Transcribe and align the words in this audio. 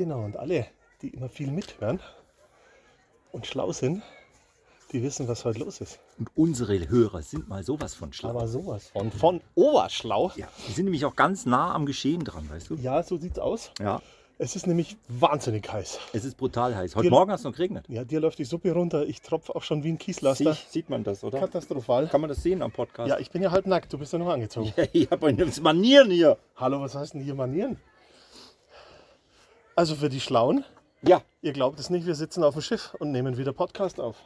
Genau, 0.00 0.24
und 0.24 0.38
alle, 0.38 0.64
die 1.02 1.10
immer 1.10 1.28
viel 1.28 1.50
mithören 1.50 2.00
und 3.32 3.46
schlau 3.46 3.70
sind, 3.70 4.02
die 4.92 5.02
wissen, 5.02 5.28
was 5.28 5.44
heute 5.44 5.58
los 5.58 5.82
ist. 5.82 5.98
Und 6.18 6.30
unsere 6.34 6.88
Hörer 6.88 7.20
sind 7.20 7.50
mal 7.50 7.62
sowas 7.62 7.92
von 7.92 8.10
schlau. 8.14 8.30
Aber 8.30 8.48
sowas 8.48 8.88
von, 8.94 9.12
von 9.12 9.42
oberschlau. 9.54 10.32
ja, 10.36 10.48
die 10.66 10.72
sind 10.72 10.86
nämlich 10.86 11.04
auch 11.04 11.16
ganz 11.16 11.44
nah 11.44 11.74
am 11.74 11.84
Geschehen 11.84 12.24
dran, 12.24 12.48
weißt 12.48 12.70
du? 12.70 12.76
Ja, 12.76 13.02
so 13.02 13.18
sieht's 13.18 13.38
aus. 13.38 13.72
Ja. 13.78 14.00
Es 14.38 14.56
ist 14.56 14.66
nämlich 14.66 14.96
wahnsinnig 15.08 15.70
heiß. 15.70 15.98
Es 16.14 16.24
ist 16.24 16.38
brutal 16.38 16.74
heiß. 16.74 16.96
Heute 16.96 17.04
Wir- 17.04 17.10
Morgen 17.10 17.30
hat 17.30 17.40
es 17.40 17.44
noch 17.44 17.52
geregnet. 17.52 17.84
Ja, 17.90 18.02
dir 18.02 18.20
läuft 18.20 18.38
die 18.38 18.44
Suppe 18.46 18.72
runter. 18.72 19.04
Ich 19.04 19.20
tropfe 19.20 19.54
auch 19.54 19.62
schon 19.62 19.84
wie 19.84 19.90
ein 19.90 19.98
Kieslaster. 19.98 20.54
Sie, 20.54 20.60
sieht 20.70 20.88
man 20.88 21.04
das, 21.04 21.22
oder? 21.22 21.40
Katastrophal. 21.40 22.08
Kann 22.08 22.22
man 22.22 22.28
das 22.30 22.42
sehen 22.42 22.62
am 22.62 22.72
Podcast? 22.72 23.10
Ja, 23.10 23.18
ich 23.18 23.30
bin 23.30 23.42
ja 23.42 23.50
halb 23.50 23.66
nackt. 23.66 23.92
Du 23.92 23.98
bist 23.98 24.14
ja 24.14 24.18
noch 24.18 24.30
angezogen. 24.30 24.72
ich 24.94 25.10
habe 25.10 25.30
Manieren 25.60 26.10
hier. 26.10 26.38
Hallo, 26.56 26.80
was 26.80 26.94
heißt 26.94 27.12
denn 27.12 27.20
hier 27.20 27.34
Manieren? 27.34 27.76
Also 29.80 29.94
für 29.94 30.10
die 30.10 30.20
Schlauen, 30.20 30.62
Ja, 31.00 31.22
ihr 31.40 31.54
glaubt 31.54 31.80
es 31.80 31.88
nicht, 31.88 32.04
wir 32.04 32.14
sitzen 32.14 32.44
auf 32.44 32.52
dem 32.52 32.60
Schiff 32.60 32.94
und 32.98 33.12
nehmen 33.12 33.38
wieder 33.38 33.54
Podcast 33.54 33.98
auf. 33.98 34.16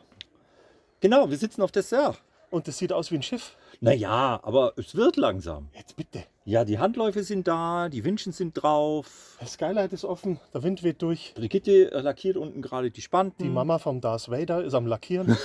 genau, 0.98 1.30
wir 1.30 1.36
sitzen 1.36 1.62
auf 1.62 1.70
der 1.70 1.84
Sir. 1.84 2.16
Und 2.50 2.66
das 2.66 2.76
sieht 2.76 2.92
aus 2.92 3.12
wie 3.12 3.14
ein 3.14 3.22
Schiff. 3.22 3.54
Naja, 3.80 4.40
aber 4.42 4.72
es 4.76 4.96
wird 4.96 5.16
langsam. 5.16 5.68
Jetzt 5.72 5.94
bitte. 5.94 6.24
Ja, 6.44 6.64
die 6.64 6.80
Handläufe 6.80 7.22
sind 7.22 7.46
da, 7.46 7.88
die 7.88 8.02
Winschen 8.02 8.32
sind 8.32 8.54
drauf. 8.60 9.36
Das 9.38 9.52
Skylight 9.52 9.92
ist 9.92 10.04
offen, 10.04 10.40
der 10.52 10.64
Wind 10.64 10.82
weht 10.82 11.00
durch. 11.02 11.34
Brigitte 11.36 11.92
äh, 11.92 12.00
lackiert 12.00 12.36
unten 12.36 12.60
gerade 12.60 12.90
die 12.90 13.00
Spanten. 13.00 13.40
Die 13.44 13.48
Mama 13.48 13.78
vom 13.78 14.00
Darth 14.00 14.28
Vader 14.28 14.64
ist 14.64 14.74
am 14.74 14.88
Lackieren. 14.88 15.38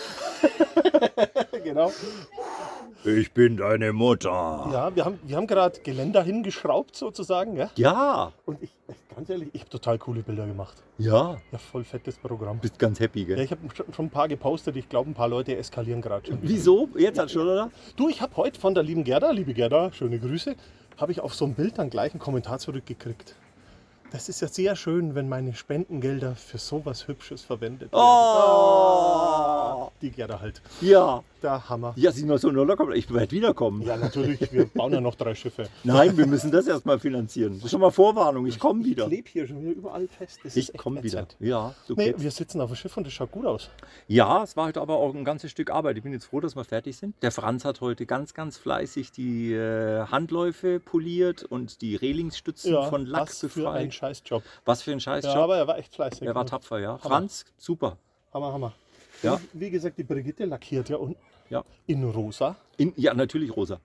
genau. 1.63 1.91
Ich 3.05 3.31
bin 3.31 3.55
deine 3.57 3.93
Mutter. 3.93 4.29
Ja, 4.73 4.93
wir 4.93 5.05
haben, 5.05 5.19
wir 5.23 5.37
haben 5.37 5.47
gerade 5.47 5.79
Geländer 5.79 6.21
hingeschraubt 6.21 6.95
sozusagen. 6.97 7.55
Ja? 7.55 7.69
Ja, 7.75 8.33
Und 8.45 8.61
ich, 8.61 8.71
ganz 9.15 9.29
ehrlich, 9.29 9.49
ich 9.53 9.61
habe 9.61 9.69
total 9.69 9.97
coole 9.97 10.21
Bilder 10.21 10.45
gemacht. 10.45 10.75
ja. 10.97 11.37
Ja, 11.51 11.57
voll 11.57 11.85
fettes 11.85 12.17
Programm. 12.17 12.59
Bist 12.59 12.77
ganz 12.77 12.99
happy, 12.99 13.23
gell? 13.23 13.37
Ja, 13.37 13.43
ich 13.43 13.51
habe 13.51 13.61
schon 13.95 14.05
ein 14.05 14.09
paar 14.09 14.27
gepostet. 14.27 14.75
Ich 14.75 14.89
glaube, 14.89 15.09
ein 15.09 15.13
paar 15.13 15.29
Leute 15.29 15.55
eskalieren 15.55 16.01
gerade 16.01 16.27
schon. 16.27 16.39
Wieso? 16.41 16.89
Jetzt 16.97 17.17
hat 17.19 17.31
schon, 17.31 17.47
oder? 17.47 17.71
Du, 17.95 18.09
ich 18.09 18.21
habe 18.21 18.35
heute 18.35 18.59
von 18.59 18.73
der 18.73 18.83
lieben 18.83 19.05
Gerda, 19.05 19.31
liebe 19.31 19.53
Gerda, 19.53 19.93
schöne 19.93 20.19
Grüße, 20.19 20.55
habe 20.97 21.11
ich 21.13 21.21
auf 21.21 21.33
so 21.33 21.45
ein 21.45 21.53
Bild 21.53 21.77
dann 21.77 21.89
gleich 21.89 22.11
einen 22.11 22.19
Kommentar 22.19 22.59
zurückgekriegt. 22.59 23.35
Das 24.11 24.27
ist 24.27 24.41
ja 24.41 24.47
sehr 24.47 24.75
schön, 24.75 25.15
wenn 25.15 25.29
meine 25.29 25.53
Spendengelder 25.53 26.35
für 26.35 26.57
sowas 26.57 27.07
Hübsches 27.07 27.43
verwendet 27.43 27.93
werden. 27.93 28.03
Oh! 28.03 29.28
Die 30.01 30.11
Gerda 30.11 30.39
halt. 30.39 30.61
Ja. 30.81 31.23
Der 31.41 31.69
Hammer. 31.69 31.93
Ja, 31.95 32.11
sie 32.11 32.25
noch 32.25 32.37
so 32.37 32.51
nur 32.51 32.65
locker. 32.65 32.89
Ich 32.91 33.13
werde 33.13 33.31
wiederkommen. 33.31 33.81
Ja, 33.83 33.95
natürlich, 33.95 34.51
wir 34.51 34.65
bauen 34.65 34.91
ja 34.91 34.99
noch 34.99 35.15
drei 35.15 35.35
Schiffe. 35.35 35.69
Nein, 35.85 36.17
wir 36.17 36.25
müssen 36.27 36.51
das 36.51 36.67
erstmal 36.67 36.99
finanzieren. 36.99 37.53
Das 37.55 37.65
ist 37.65 37.71
schon 37.71 37.79
mal 37.79 37.91
Vorwarnung. 37.91 38.45
Ich 38.45 38.59
komme 38.59 38.83
wieder. 38.83 39.05
Ich 39.05 39.09
lebe 39.09 39.29
hier 39.29 39.47
schon 39.47 39.61
wieder 39.61 39.71
überall 39.71 40.07
fest. 40.09 40.39
Das 40.43 40.57
ist 40.57 40.69
Ich 40.69 40.77
komme 40.77 41.01
wieder. 41.01 41.27
Ja, 41.39 41.73
so 41.87 41.93
Nee, 41.93 42.07
geht's. 42.07 42.21
wir 42.21 42.31
sitzen 42.31 42.59
auf 42.59 42.71
dem 42.71 42.75
Schiff 42.75 42.97
und 42.97 43.05
das 43.07 43.13
schaut 43.13 43.31
gut 43.31 43.45
aus. 43.45 43.69
Ja, 44.09 44.43
es 44.43 44.57
war 44.57 44.67
heute 44.67 44.81
aber 44.81 44.97
auch 44.97 45.15
ein 45.15 45.23
ganzes 45.23 45.51
Stück 45.51 45.69
Arbeit. 45.69 45.95
Ich 45.95 46.03
bin 46.03 46.11
jetzt 46.11 46.25
froh, 46.25 46.41
dass 46.41 46.57
wir 46.57 46.65
fertig 46.65 46.97
sind. 46.97 47.15
Der 47.21 47.31
Franz 47.31 47.63
hat 47.63 47.79
heute 47.79 48.05
ganz, 48.05 48.33
ganz 48.33 48.57
fleißig 48.57 49.13
die 49.13 49.53
äh, 49.53 50.05
Handläufe 50.07 50.81
poliert 50.81 51.43
und 51.43 51.81
die 51.81 51.95
Relingsstützen 51.95 52.75
von 52.89 53.05
Lack 53.05 53.29
was 53.29 53.39
für 53.39 53.45
ein 53.69 53.87
befreit. 53.87 53.93
Scheißjob. 53.93 54.43
Was 54.65 54.81
für 54.81 54.91
ein 54.91 54.99
Scheißjob. 54.99 55.35
Ja, 55.35 55.41
aber 55.43 55.55
er 55.55 55.67
war 55.67 55.77
echt 55.77 55.95
fleißig. 55.95 56.21
er 56.23 56.35
war 56.35 56.45
tapfer, 56.45 56.79
ja. 56.79 56.97
Franz, 56.97 57.45
super. 57.57 57.95
Hammer, 58.33 58.51
Hammer. 58.51 58.73
Ja. 59.23 59.33
Und 59.33 59.41
Wie 59.53 59.69
gesagt, 59.69 59.97
die 59.97 60.03
Brigitte 60.03 60.45
lackiert 60.45 60.89
ja 60.89 60.97
unten 60.97 61.19
Ja. 61.49 61.63
in 61.87 62.03
rosa. 62.03 62.55
In, 62.77 62.93
ja, 62.95 63.13
natürlich 63.13 63.55
rosa. 63.55 63.79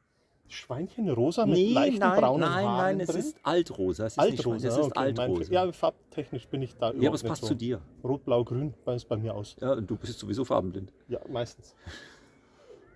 Schweinchen 0.47 1.09
rosa 1.11 1.47
mit 1.47 1.57
Nee, 1.57 1.73
leichten 1.73 1.99
nein, 2.01 2.21
braunen 2.21 2.41
nein, 2.43 2.67
Haaren 2.67 2.97
nein, 2.99 3.01
es 3.01 3.15
ist 3.15 3.37
altrosa. 3.43 4.07
Es 4.07 4.13
ist 4.13 4.19
Altrosa, 4.19 4.69
es 4.69 4.75
ist 4.77 4.85
okay, 4.85 4.93
mein- 5.13 5.19
altrosa. 5.19 5.53
Ja, 5.53 5.73
farbtechnisch 5.73 6.47
bin 6.49 6.63
ich 6.63 6.73
da 6.77 6.91
überhaupt 6.91 7.03
ja, 7.03 7.09
aber 7.09 7.15
es 7.17 7.23
passt 7.23 7.41
so. 7.43 7.49
zu 7.49 7.55
dir. 7.55 7.81
Rot, 8.05 8.25
Blau, 8.25 8.45
Grün, 8.45 8.75
es 8.87 9.05
bei 9.07 9.17
mir 9.17 9.35
aus. 9.35 9.57
Ja, 9.61 9.75
du 9.75 9.97
bist 9.97 10.19
sowieso 10.19 10.45
farbenblind. 10.45 10.93
Ja, 11.09 11.19
meistens. 11.33 11.75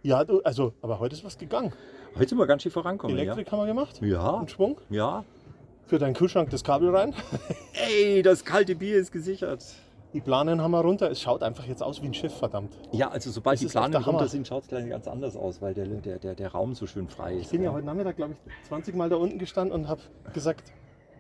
Ja, 0.03 0.23
du, 0.25 0.41
also, 0.43 0.75
aber 0.83 1.01
heute 1.01 1.17
ist 1.17 1.25
was 1.25 1.39
gegangen. 1.39 1.73
Heute 2.17 2.29
sind 2.29 2.39
wir 2.39 2.47
ganz 2.47 2.63
schön 2.63 2.71
vorankommen, 2.73 3.17
Elektrik 3.19 3.51
haben 3.51 3.59
wir 3.61 3.67
gemacht. 3.67 4.01
ja? 4.03 4.07
Ja, 4.09 4.31
Und 4.31 4.51
Schwung. 4.51 4.81
ja. 4.91 5.25
Für 5.87 5.99
deinen 5.99 6.13
Kühlschrank 6.15 6.51
das 6.51 6.63
Kabel 6.63 6.95
rein. 6.95 7.15
Ey, 7.73 8.21
das 8.23 8.45
kalte 8.45 8.75
Bier 8.77 8.99
ist 8.99 9.11
gesichert. 9.11 9.65
Die 10.19 10.23
Planen 10.23 10.61
haben 10.61 10.73
wir 10.73 10.81
runter. 10.81 11.09
Es 11.13 11.21
schaut 11.21 11.45
einfach 11.45 11.65
jetzt 11.67 11.81
aus 11.81 12.03
wie 12.03 12.07
ein 12.07 12.13
Schiff, 12.13 12.35
verdammt. 12.35 12.77
Ja, 12.91 13.09
also 13.09 13.31
sobald 13.31 13.55
Das 13.55 13.61
die 13.61 13.71
Planen 13.71 13.93
der 13.93 14.05
Hammer. 14.05 14.19
runter 14.19 14.29
sind, 14.29 14.49
schaut 14.49 14.65
es 14.65 14.69
gleich 14.69 14.89
ganz 14.89 15.07
anders 15.07 15.37
aus, 15.37 15.63
weil 15.63 15.75
der, 15.75 15.87
der, 15.87 16.19
der, 16.19 16.35
der 16.35 16.49
Raum 16.51 16.75
so 16.75 16.89
schön 16.89 17.07
frei 17.09 17.35
ist. 17.35 17.43
Ich 17.43 17.51
bin 17.51 17.63
ja 17.63 17.71
heute 17.73 17.87
Nachmittag, 17.87 18.17
glaube 18.17 18.33
ich, 18.33 18.67
20 18.67 18.97
Mal 18.97 19.09
da 19.09 19.15
unten 19.15 19.39
gestanden 19.39 19.73
und 19.73 19.87
habe 19.87 20.01
gesagt, 20.35 20.73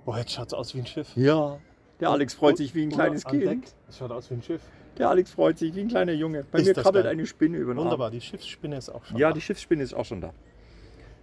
boah, 0.05 0.19
jetzt 0.19 0.33
schaut 0.33 0.49
es 0.49 0.53
aus 0.55 0.75
wie 0.75 0.81
ein 0.81 0.87
Schiff. 0.87 1.13
Ja, 1.15 1.59
der 2.01 2.11
Alex 2.11 2.35
freut 2.35 2.57
sich 2.57 2.75
wie 2.75 2.83
ein 2.83 2.91
kleines 2.91 3.25
Kind. 3.25 3.73
Es 3.89 3.99
schaut 3.99 4.11
aus 4.11 4.29
wie 4.31 4.35
ein 4.35 4.43
Schiff. 4.43 4.63
Der 4.99 5.11
Alex 5.11 5.31
freut 5.31 5.59
sich 5.59 5.77
wie 5.77 5.81
ein 5.83 5.89
kleiner 5.89 6.11
Junge. 6.15 6.45
Bei 6.51 6.59
Ist 6.59 6.67
mir 6.67 6.75
krabbelt 6.75 7.07
eine 7.07 7.25
Spinne 7.25 7.59
über 7.59 7.75
den 7.75 7.79
Arm. 7.79 7.85
Wunderbar, 7.85 8.11
die 8.11 8.21
Schiffsspinne 8.21 8.79
ist 8.79 8.89
auch 8.89 9.05
schon 9.05 9.17
Ja, 9.17 9.29
da. 9.29 9.35
die 9.35 9.41
Schiffsspinne 9.41 9.85
ist 9.85 9.95
auch 9.95 10.07
schon 10.07 10.21
da. 10.21 10.33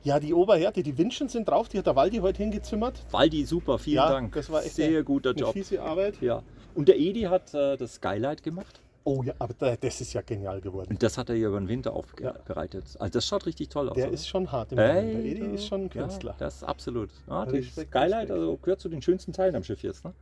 Ja, 0.04 0.22
die 0.22 0.34
Oberhärte, 0.34 0.82
die 0.82 0.98
Winschen 0.98 1.28
sind 1.28 1.50
drauf, 1.50 1.68
die 1.68 1.78
hat 1.80 1.88
der 1.88 1.98
Waldi 1.98 2.20
heute 2.20 2.38
hingezimmert. 2.42 3.06
Waldi, 3.12 3.44
super, 3.44 3.80
vielen 3.80 3.96
ja, 3.98 4.08
Dank. 4.10 4.34
das 4.34 4.50
war 4.50 4.64
echt 4.64 4.76
Sehr 4.76 5.04
guter 5.04 5.32
eine 5.32 5.40
Job. 5.40 5.52
fiese 5.52 5.82
Arbeit. 5.82 6.22
Ja. 6.22 6.42
Und 6.76 6.88
der 6.88 7.00
Edi 7.00 7.22
hat 7.22 7.54
äh, 7.54 7.78
das 7.78 7.96
Skylight 7.96 8.44
gemacht. 8.44 8.80
Oh 9.04 9.22
ja, 9.24 9.34
aber 9.40 9.54
da- 9.54 9.76
das 9.76 10.02
ist 10.02 10.14
ja 10.14 10.22
genial 10.22 10.62
geworden. 10.62 10.90
Und 10.90 11.02
das 11.04 11.18
hat 11.18 11.30
er 11.30 11.36
ja 11.36 11.48
über 11.48 11.60
den 11.60 11.68
Winter 11.68 11.92
Ja. 11.92 11.96
aufbereitet. 12.32 12.86
Also 13.00 13.12
das 13.14 13.28
schaut 13.28 13.46
richtig 13.46 13.70
toll 13.70 13.88
aus. 13.90 13.96
Der 13.96 14.06
oder? 14.06 14.14
ist 14.14 14.28
schon 14.28 14.52
hart 14.52 14.72
im 14.72 14.80
Ey, 14.80 15.02
Moment. 15.04 15.14
Der 15.26 15.32
Edi 15.32 15.56
ist 15.56 15.68
schon 15.68 15.82
ein 15.86 15.90
ja, 15.94 16.02
Künstler. 16.02 16.36
das 16.40 16.56
ist 16.58 16.64
absolut. 16.64 17.10
Ja, 17.28 17.46
das 17.46 17.54
Respekt, 17.54 17.92
Skylight 17.92 18.32
also, 18.32 18.58
gehört 18.58 18.80
zu 18.82 18.90
den 18.90 19.02
schönsten 19.02 19.32
Teilen 19.32 19.56
am 19.56 19.64
Schiff 19.64 19.84
jetzt. 19.84 20.04
Ne? 20.04 20.14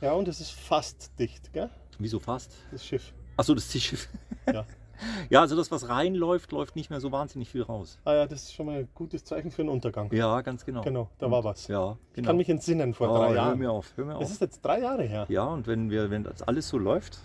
Ja, 0.00 0.12
und 0.12 0.26
es 0.28 0.40
ist 0.40 0.50
fast 0.52 1.10
dicht, 1.18 1.52
gell? 1.52 1.70
Wieso 1.98 2.18
fast? 2.18 2.52
Das 2.72 2.84
Schiff. 2.84 3.12
Achso, 3.36 3.54
das 3.54 3.64
ist 3.66 3.74
das 3.76 3.82
Schiff. 3.82 4.08
Ja. 4.52 4.64
Ja, 5.30 5.40
also 5.40 5.56
das, 5.56 5.70
was 5.70 5.88
reinläuft, 5.88 6.52
läuft 6.52 6.76
nicht 6.76 6.90
mehr 6.90 7.00
so 7.00 7.10
wahnsinnig 7.12 7.48
viel 7.48 7.62
raus. 7.62 7.98
Ah 8.04 8.14
ja, 8.14 8.26
das 8.26 8.42
ist 8.44 8.54
schon 8.54 8.66
mal 8.66 8.78
ein 8.80 8.88
gutes 8.94 9.24
Zeichen 9.24 9.50
für 9.50 9.62
einen 9.62 9.68
Untergang. 9.70 10.12
Ja, 10.12 10.40
ganz 10.42 10.64
genau. 10.64 10.82
Genau, 10.82 11.08
da 11.18 11.30
war 11.30 11.42
was. 11.44 11.66
Ja, 11.68 11.96
Ich 12.10 12.16
genau. 12.16 12.26
kann 12.28 12.36
mich 12.36 12.48
entsinnen 12.48 12.94
vor 12.94 13.10
oh, 13.10 13.16
drei 13.16 13.28
Hör 13.28 13.34
Jahren. 13.36 13.58
mir 13.58 13.70
auf, 13.70 13.92
hör 13.96 14.04
mir 14.04 14.12
Das 14.14 14.22
auf. 14.24 14.30
ist 14.30 14.40
jetzt 14.40 14.60
drei 14.64 14.80
Jahre 14.80 15.02
her. 15.04 15.26
Ja, 15.28 15.44
und 15.44 15.66
wenn, 15.66 15.90
wir, 15.90 16.10
wenn 16.10 16.24
das 16.24 16.42
alles 16.42 16.68
so 16.68 16.78
läuft, 16.78 17.18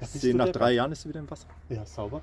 Ja, 0.00 0.06
sehen 0.06 0.36
nach 0.36 0.48
drei 0.50 0.72
Jahren 0.72 0.92
ist 0.92 1.02
sie 1.02 1.08
wieder 1.08 1.20
im 1.20 1.30
Wasser. 1.30 1.48
Ja, 1.68 1.84
sauber. 1.84 2.20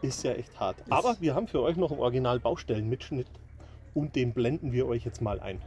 Ist 0.00 0.22
ja 0.24 0.32
echt 0.32 0.58
hart. 0.58 0.76
Aber 0.90 1.16
wir 1.20 1.34
haben 1.34 1.46
für 1.46 1.60
euch 1.62 1.76
noch 1.76 1.90
einen 1.92 2.00
Original 2.00 2.40
Baustellenmitschnitt 2.40 3.28
und 3.94 4.16
den 4.16 4.32
blenden 4.32 4.72
wir 4.72 4.86
euch 4.86 5.04
jetzt 5.04 5.20
mal 5.22 5.38
ein. 5.40 5.60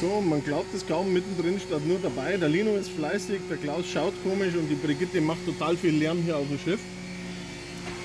So, 0.00 0.20
man 0.20 0.44
glaubt 0.44 0.72
es 0.74 0.86
kaum, 0.86 1.12
mittendrin 1.12 1.58
steht 1.58 1.84
nur 1.84 1.98
dabei. 1.98 2.36
Der 2.36 2.48
Lino 2.48 2.76
ist 2.76 2.90
fleißig, 2.90 3.40
der 3.50 3.56
Klaus 3.56 3.84
schaut 3.92 4.14
komisch 4.22 4.54
und 4.54 4.68
die 4.68 4.76
Brigitte 4.76 5.20
macht 5.20 5.44
total 5.44 5.76
viel 5.76 5.92
Lärm 5.92 6.22
hier 6.22 6.36
auf 6.36 6.46
dem 6.46 6.58
Schiff. 6.58 6.78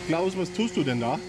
Klaus, 0.07 0.36
was 0.36 0.51
tust 0.51 0.75
du 0.75 0.84
denn 0.84 1.00
da? 1.00 1.19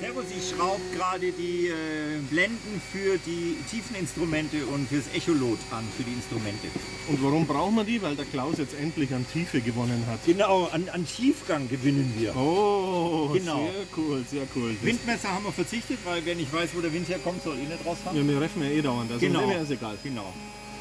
Servus, 0.00 0.26
ich 0.36 0.48
schraube 0.50 0.80
gerade 0.94 1.32
die 1.32 1.66
äh, 1.68 2.18
Blenden 2.30 2.80
für 2.92 3.18
die 3.26 3.56
tiefen 3.68 3.96
Instrumente 3.96 4.64
und 4.66 4.88
fürs 4.88 5.04
Echolot 5.12 5.58
an, 5.72 5.84
für 5.96 6.04
die 6.04 6.12
Instrumente. 6.12 6.68
Und 7.08 7.22
warum 7.22 7.46
brauchen 7.46 7.74
wir 7.74 7.84
die? 7.84 8.00
Weil 8.00 8.14
der 8.14 8.24
Klaus 8.26 8.58
jetzt 8.58 8.74
endlich 8.78 9.12
an 9.12 9.26
Tiefe 9.32 9.60
gewonnen 9.60 10.04
hat. 10.08 10.20
Genau, 10.24 10.66
an, 10.66 10.88
an 10.90 11.04
Tiefgang 11.04 11.68
gewinnen 11.68 12.14
wir. 12.16 12.36
Oh, 12.36 13.30
Genau. 13.32 13.56
sehr 13.72 13.86
cool, 13.96 14.24
sehr 14.30 14.46
cool. 14.54 14.74
Das- 14.74 14.84
Windmesser 14.84 15.30
haben 15.34 15.44
wir 15.44 15.52
verzichtet, 15.52 15.98
weil 16.04 16.24
wer 16.24 16.36
nicht 16.36 16.52
weiß, 16.52 16.70
wo 16.74 16.80
der 16.80 16.92
Wind 16.92 17.08
herkommt, 17.08 17.42
soll 17.42 17.56
eh 17.56 17.62
nicht 17.66 17.84
rausfahren. 17.84 18.16
Ja, 18.16 18.26
wir 18.32 18.40
reffen 18.40 18.62
ja 18.62 18.70
eh 18.70 18.82
dauernd. 18.82 19.10
Also 19.10 19.26
Genau. 19.26 19.50
ist 19.50 19.70
egal. 19.70 19.98
Genau. 20.04 20.32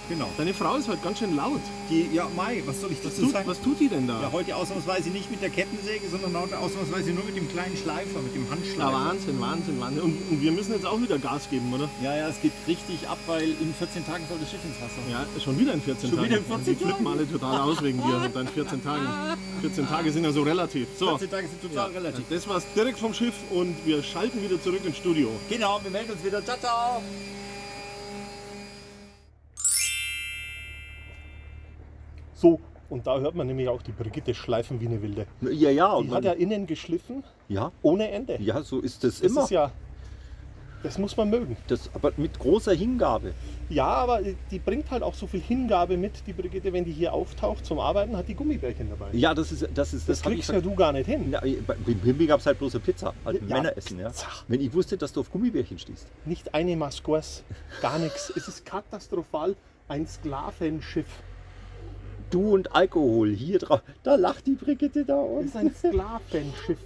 Genau. 0.09 0.30
Deine 0.38 0.54
Frau 0.54 0.75
ist 0.77 0.88
heute 0.88 1.01
ganz 1.04 1.19
schön 1.19 1.36
laut. 1.36 1.59
Die, 1.89 2.07
ja, 2.13 2.27
Mai, 2.36 2.63
was 2.65 2.80
soll 2.80 2.92
ich 2.92 2.98
Was 3.04 3.12
dazu 3.12 3.24
tut, 3.24 3.31
sagen? 3.33 3.48
was 3.50 3.62
tut 3.62 3.80
die 3.80 3.89
denn 3.89 4.07
da? 4.07 4.21
Ja, 4.21 4.31
heute 4.31 4.56
ausnahmsweise 4.56 5.09
nicht 5.09 5.30
mit 5.30 5.42
der 5.42 5.50
Kettensäge, 5.50 6.07
sondern 6.09 6.42
heute 6.42 6.57
ausnahmsweise 6.59 7.12
nur 7.12 7.25
mit 7.25 7.36
dem 7.36 7.50
kleinen 7.50 7.75
Schleifer, 7.75 8.21
mit 8.21 8.33
dem 8.33 8.45
Ja, 8.45 8.51
Handschleifer. 8.51 8.94
Wahnsinn, 8.94 9.39
Wahnsinn, 9.42 9.80
Wahnsinn. 9.81 10.01
Und, 10.04 10.18
und 10.31 10.42
wir 10.42 10.51
müssen 10.54 10.71
jetzt 10.74 10.86
auch 10.86 11.01
wieder 11.01 11.19
Gas 11.19 11.50
geben, 11.50 11.74
oder? 11.74 11.89
Ja, 12.01 12.15
ja, 12.15 12.30
es 12.30 12.39
geht 12.42 12.54
richtig 12.68 13.07
ab, 13.07 13.18
weil 13.27 13.50
in 13.50 13.74
14 13.77 14.06
Tagen 14.06 14.24
soll 14.30 14.38
das 14.39 14.50
Schiff 14.50 14.62
ins 14.63 14.80
Wasser. 14.80 15.01
Ja, 15.12 15.25
schon 15.44 15.59
wieder 15.59 15.74
in 15.74 15.81
14 15.81 16.09
Schon 16.09 16.18
Tagen. 16.19 16.30
wieder 16.30 16.38
in 16.39 16.45
14 16.45 16.77
Die 16.77 16.83
flippen 16.86 17.07
alle 17.07 17.30
total 17.30 17.59
aus 17.62 17.83
wegen 17.83 17.98
dir 18.01 18.15
und 18.15 18.36
deinen 18.36 18.48
14 18.48 18.83
Tagen. 18.83 19.07
14 19.62 19.88
Tage 19.89 20.12
sind 20.12 20.24
ja 20.24 20.31
so 20.31 20.42
relativ. 20.44 20.88
So, 20.98 21.09
14 21.18 21.30
Tage 21.30 21.48
sind 21.48 21.62
total 21.62 21.92
relativ. 21.92 22.24
das 22.30 22.48
war's 22.48 22.63
direkt 22.75 23.00
vom 23.00 23.13
Schiff 23.13 23.33
und 23.50 23.75
wir 23.86 24.01
schalten 24.04 24.42
wieder 24.42 24.62
zurück 24.62 24.81
ins 24.86 24.98
Studio. 24.98 25.30
Genau, 25.50 25.80
wir 25.83 25.92
melden 25.92 26.12
uns 26.12 26.24
wieder. 26.24 26.44
Ciao, 26.45 26.57
ciao. 26.59 27.01
So, 32.38 32.60
und 32.89 33.07
da 33.07 33.19
hört 33.19 33.34
man 33.36 33.48
nämlich 33.48 33.68
auch 33.68 33.81
die 33.81 33.92
Brigitte 33.92 34.34
schleifen 34.36 34.80
wie 34.80 34.86
eine 34.86 35.01
Wilde. 35.01 35.25
Ja, 35.42 35.72
ja. 35.72 35.92
Und 35.94 36.07
Die 36.10 36.13
hat 36.16 36.24
ja 36.24 36.34
innen 36.34 36.68
geschliffen, 36.68 37.24
ja, 37.50 37.72
ohne 37.81 38.12
Ende. 38.12 38.38
ja, 38.39 38.62
so 38.62 38.80
ist 38.80 39.04
das, 39.04 39.19
Das 39.22 39.31
immer. 39.31 39.44
ist 39.44 39.50
ja, 39.50 39.72
das 40.84 41.00
muss 41.00 41.18
man 41.18 41.30
mögen. 41.31 41.57
das, 41.68 41.89
aber 41.95 42.12
mit 42.18 42.38
großer 42.38 42.74
Hingabe. 42.74 43.34
Ja, 43.69 43.88
aber 43.88 44.22
die 44.51 44.60
bringt 44.60 44.92
halt 44.92 45.01
auch 45.01 45.16
so 45.16 45.25
viel 45.25 45.42
Hingabe 45.42 45.98
mit, 45.98 46.25
die 46.28 46.31
Brigitte, 46.34 46.72
wenn 46.72 46.86
die 46.86 46.92
hier 46.92 47.12
auftaucht 47.12 47.66
zum 47.66 47.80
Arbeiten, 47.80 48.16
hat 48.16 48.28
die 48.28 48.36
Gummibärchen 48.36 48.88
dabei. 48.92 49.07
Ja, 49.12 49.33
das 49.33 49.51
ist 49.51 49.68
das. 49.74 49.94
Ist, 49.94 50.07
das 50.07 50.24
hab 50.24 50.31
kriegst 50.31 50.50
ja 50.51 50.62
du 50.62 50.75
gar 50.75 50.94
nicht 50.94 51.07
hin. 51.07 51.31
Ja, 51.31 51.42
bei 51.42 51.74
Pimpi 51.74 52.28
gab 52.28 52.40
es 52.40 52.45
halt 52.45 52.60
bloß 52.60 52.75
eine 52.75 52.83
Pizza, 52.83 53.13
halt 53.25 53.42
Ja. 53.42 53.56
Männeressen. 53.57 54.00
Ja. 54.00 54.12
Wenn 54.48 54.62
ich 54.62 54.72
wusste, 54.74 54.95
dass 54.95 55.12
du 55.12 55.22
auf 55.22 55.31
Gummibärchen 55.31 55.80
stehst. 55.80 56.07
Nicht 56.25 56.54
eine 56.54 56.78
Mascos, 56.78 57.44
gar 57.81 57.98
nichts. 57.98 58.31
Es 58.36 58.48
ist 58.48 58.63
katastrophal. 58.66 59.56
Ein 59.90 60.06
Sklavenschiff. 60.06 61.07
Du 62.30 62.54
und 62.54 62.76
Alkohol 62.76 63.32
hier 63.32 63.60
drauf. 63.60 63.82
Da 64.04 64.16
lacht 64.16 64.48
die 64.48 64.56
Brigitte 64.56 65.06
da 65.06 65.22
Es 65.24 65.30
und. 65.30 65.46
ist 65.46 65.56
ein 65.56 65.74
Sklavenschiff. 65.74 66.80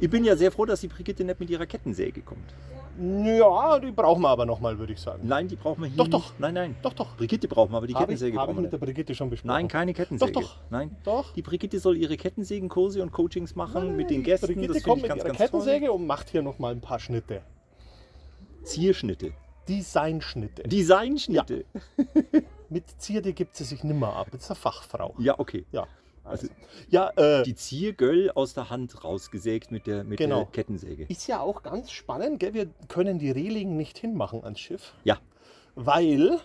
Ich 0.00 0.10
bin 0.10 0.24
ja 0.24 0.36
sehr 0.36 0.52
froh, 0.52 0.64
dass 0.64 0.80
die 0.80 0.88
Brigitte 0.88 1.24
nicht 1.24 1.40
mit 1.40 1.50
ihrer 1.50 1.66
Kettensäge 1.66 2.20
kommt. 2.22 2.54
Ja, 3.00 3.78
die 3.78 3.92
brauchen 3.92 4.22
wir 4.22 4.28
aber 4.28 4.44
nochmal, 4.44 4.76
würde 4.76 4.92
ich 4.92 5.00
sagen. 5.00 5.22
Nein, 5.24 5.46
die 5.46 5.54
brauchen 5.54 5.82
wir 5.82 5.88
hier. 5.88 5.96
Doch, 5.96 6.06
nicht. 6.06 6.14
doch. 6.14 6.32
Nein, 6.38 6.54
nein. 6.54 6.76
Doch, 6.82 6.92
doch. 6.92 7.16
Brigitte 7.16 7.46
brauchen 7.46 7.70
wir, 7.72 7.76
aber 7.76 7.86
die 7.86 7.94
Habe 7.94 8.04
ich, 8.04 8.08
Kettensäge 8.18 8.36
hab 8.36 8.42
ich 8.42 8.46
brauchen 8.46 8.56
wir 8.58 8.62
mit 8.62 8.72
der. 8.72 8.78
Brigitte 8.78 9.14
schon 9.14 9.30
besprochen. 9.30 9.48
Nein, 9.54 9.68
keine 9.68 9.94
Kettensäge. 9.94 10.32
Doch, 10.32 10.42
doch. 10.42 10.56
Nein. 10.70 10.96
Doch. 11.04 11.32
Die 11.32 11.42
Brigitte 11.42 11.78
soll 11.78 11.96
ihre 11.96 12.16
Kettensägenkurse 12.16 13.00
und 13.00 13.12
Coachings 13.12 13.54
machen 13.54 13.94
mit 13.96 14.10
den 14.10 14.24
Gästen. 14.24 14.46
Brigitte 14.46 14.74
das 14.74 14.82
kommt 14.82 15.02
finde 15.02 15.14
mit 15.14 15.16
ich 15.16 15.24
ihrer 15.24 15.28
ganz, 15.28 15.38
ganz 15.38 15.50
Kettensäge 15.50 15.92
und 15.92 16.06
macht 16.08 16.28
hier 16.30 16.42
nochmal 16.42 16.72
ein 16.72 16.80
paar 16.80 16.98
Schnitte. 16.98 17.34
toll. 17.34 18.64
Zierschnitte. 18.64 19.32
Designschnitte. 19.68 20.62
Designschnitte. 20.64 21.64
Mit 22.70 22.84
Zierde 23.00 23.32
gibt 23.32 23.56
sie 23.56 23.64
sich 23.64 23.82
nimmer 23.84 24.14
ab. 24.16 24.28
Das 24.32 24.42
ist 24.44 24.50
eine 24.50 24.56
Fachfrau. 24.56 25.14
Ja, 25.18 25.38
okay. 25.38 25.64
Ja. 25.72 25.86
Also 26.24 26.48
Ja, 26.90 27.10
äh, 27.16 27.42
die 27.42 27.54
Ziergöll 27.54 28.30
aus 28.34 28.52
der 28.52 28.68
Hand 28.68 29.02
rausgesägt 29.02 29.70
mit 29.70 29.86
der, 29.86 30.04
mit 30.04 30.18
Genau. 30.18 30.40
der 30.40 30.46
Kettensäge. 30.46 31.04
ist 31.08 31.26
ja 31.26 31.40
auch 31.40 31.62
ganz 31.62 31.90
spannend, 31.90 32.40
gell? 32.40 32.52
wir 32.52 32.66
können 32.88 33.18
die 33.18 33.30
Reling 33.30 33.76
nicht 33.78 33.96
hinmachen 33.96 34.44
ans 34.44 34.60
Schiff, 34.60 34.92
Ja. 35.04 35.16
weil 35.74 36.38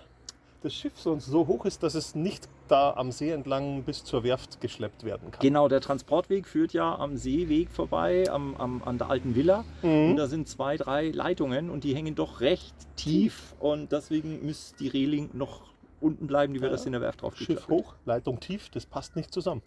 das 0.62 0.74
Schiff 0.74 0.98
sonst 0.98 1.25
so 1.25 1.48
hoch 1.48 1.66
ist, 1.66 1.84
dass 1.84 1.96
es 1.96 2.16
nicht 2.16 2.48
da 2.69 2.94
am 2.94 3.12
See 3.12 3.30
entlang 3.31 3.84
bis 3.84 4.06
zur 4.06 4.24
Werft 4.24 4.62
geschleppt 4.62 5.04
werden 5.04 5.30
kann. 5.31 5.42
Genau, 5.42 5.68
der 5.68 5.81
Transportweg 5.81 6.48
führt 6.48 6.72
ja 6.72 6.96
am 6.98 7.18
Seeweg 7.18 7.69
vorbei, 7.69 8.31
am, 8.31 8.56
am, 8.56 8.81
an 8.84 8.98
der 8.98 9.10
alten 9.10 9.36
Villa. 9.36 9.66
Mhm. 9.81 10.12
Und 10.12 10.16
da 10.16 10.28
sind 10.28 10.48
zwei, 10.48 10.78
drei 10.78 11.10
Leitungen 11.10 11.69
und 11.69 11.84
die 11.84 11.94
hängen 11.94 12.16
doch 12.16 12.40
recht 12.40 12.74
tief. 12.96 13.54
Und 13.60 13.92
deswegen 13.92 14.46
muss 14.46 14.74
die 14.80 14.88
Reling 14.88 15.31
noch 15.34 15.73
unten 16.04 16.28
bleiben, 16.28 16.54
die 16.54 16.60
wir 16.62 16.68
Ja. 16.68 16.74
das 16.74 16.86
in 16.86 16.92
der 16.92 17.02
Werft 17.02 17.22
drauf 17.22 17.36
Schiff 17.38 17.68
hoch, 17.70 17.96
Leitung 18.06 18.40
tief, 18.40 18.70
das 18.70 18.86
passt 18.86 19.16
nicht 19.16 19.34
zusammen. 19.34 19.62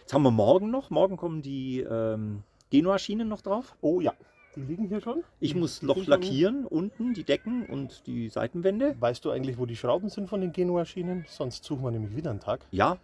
Jetzt 0.00 0.14
haben 0.14 0.22
wir 0.22 0.30
morgen 0.30 0.70
noch. 0.70 0.90
Morgen 0.90 1.16
kommen 1.16 1.42
die 1.42 1.80
ähm, 1.80 2.42
Genua-Schienen 2.70 3.28
noch 3.28 3.40
drauf. 3.42 3.76
Oh 3.80 4.00
ja, 4.00 4.12
die 4.54 4.60
liegen 4.62 4.88
hier 4.88 5.00
schon. 5.00 5.22
Ich 5.40 5.54
muss 5.54 5.82
noch 5.82 5.94
sind 5.96 6.04
schon- 6.04 6.10
lackieren, 6.12 6.66
unten 6.66 7.12
die 7.14 7.24
Decken 7.24 7.66
und 7.66 8.06
die 8.06 8.28
Seitenwände. 8.28 8.96
Weißt 8.98 9.24
du 9.24 9.30
eigentlich, 9.30 9.58
wo 9.58 9.66
die 9.66 9.76
Schrauben 9.76 10.08
sind 10.08 10.28
von 10.28 10.40
den 10.40 10.52
Genua-Schienen? 10.52 11.24
Sonst 11.28 11.64
suchen 11.64 11.82
wir 11.84 11.90
nämlich 11.90 12.16
wieder 12.16 12.30
einen 12.30 12.40
Tag. 12.40 12.60
Ja, 12.70 12.98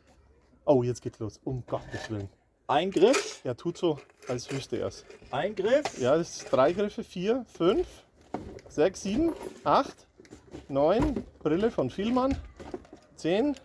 Oh, 0.65 0.85
jetzt 0.85 1.03
geht's 1.03 1.19
los. 1.19 1.41
Um 1.43 1.65
Gottes 1.67 2.09
Willen. 2.09 2.29
Eingriff, 2.69 3.41
Er 3.43 3.57
tut 3.57 3.77
so, 3.77 3.99
als 4.29 4.49
wüsste 4.53 4.77
er 4.77 4.87
es. 4.87 5.05
Eingriff. 5.33 6.01
Ja, 6.01 6.17
das 6.17 6.37
ist 6.43 6.53
drei 6.53 6.73
Griffe, 6.73 7.03
vier, 7.03 7.45
fünf, 7.49 7.87
sechs, 8.69 9.03
sieben, 9.03 9.33
acht, 9.65 10.07
neun, 10.69 11.25
Brille 11.43 11.73
von 11.73 11.91
Vielmann, 11.91 12.37
zehn, 13.23 13.57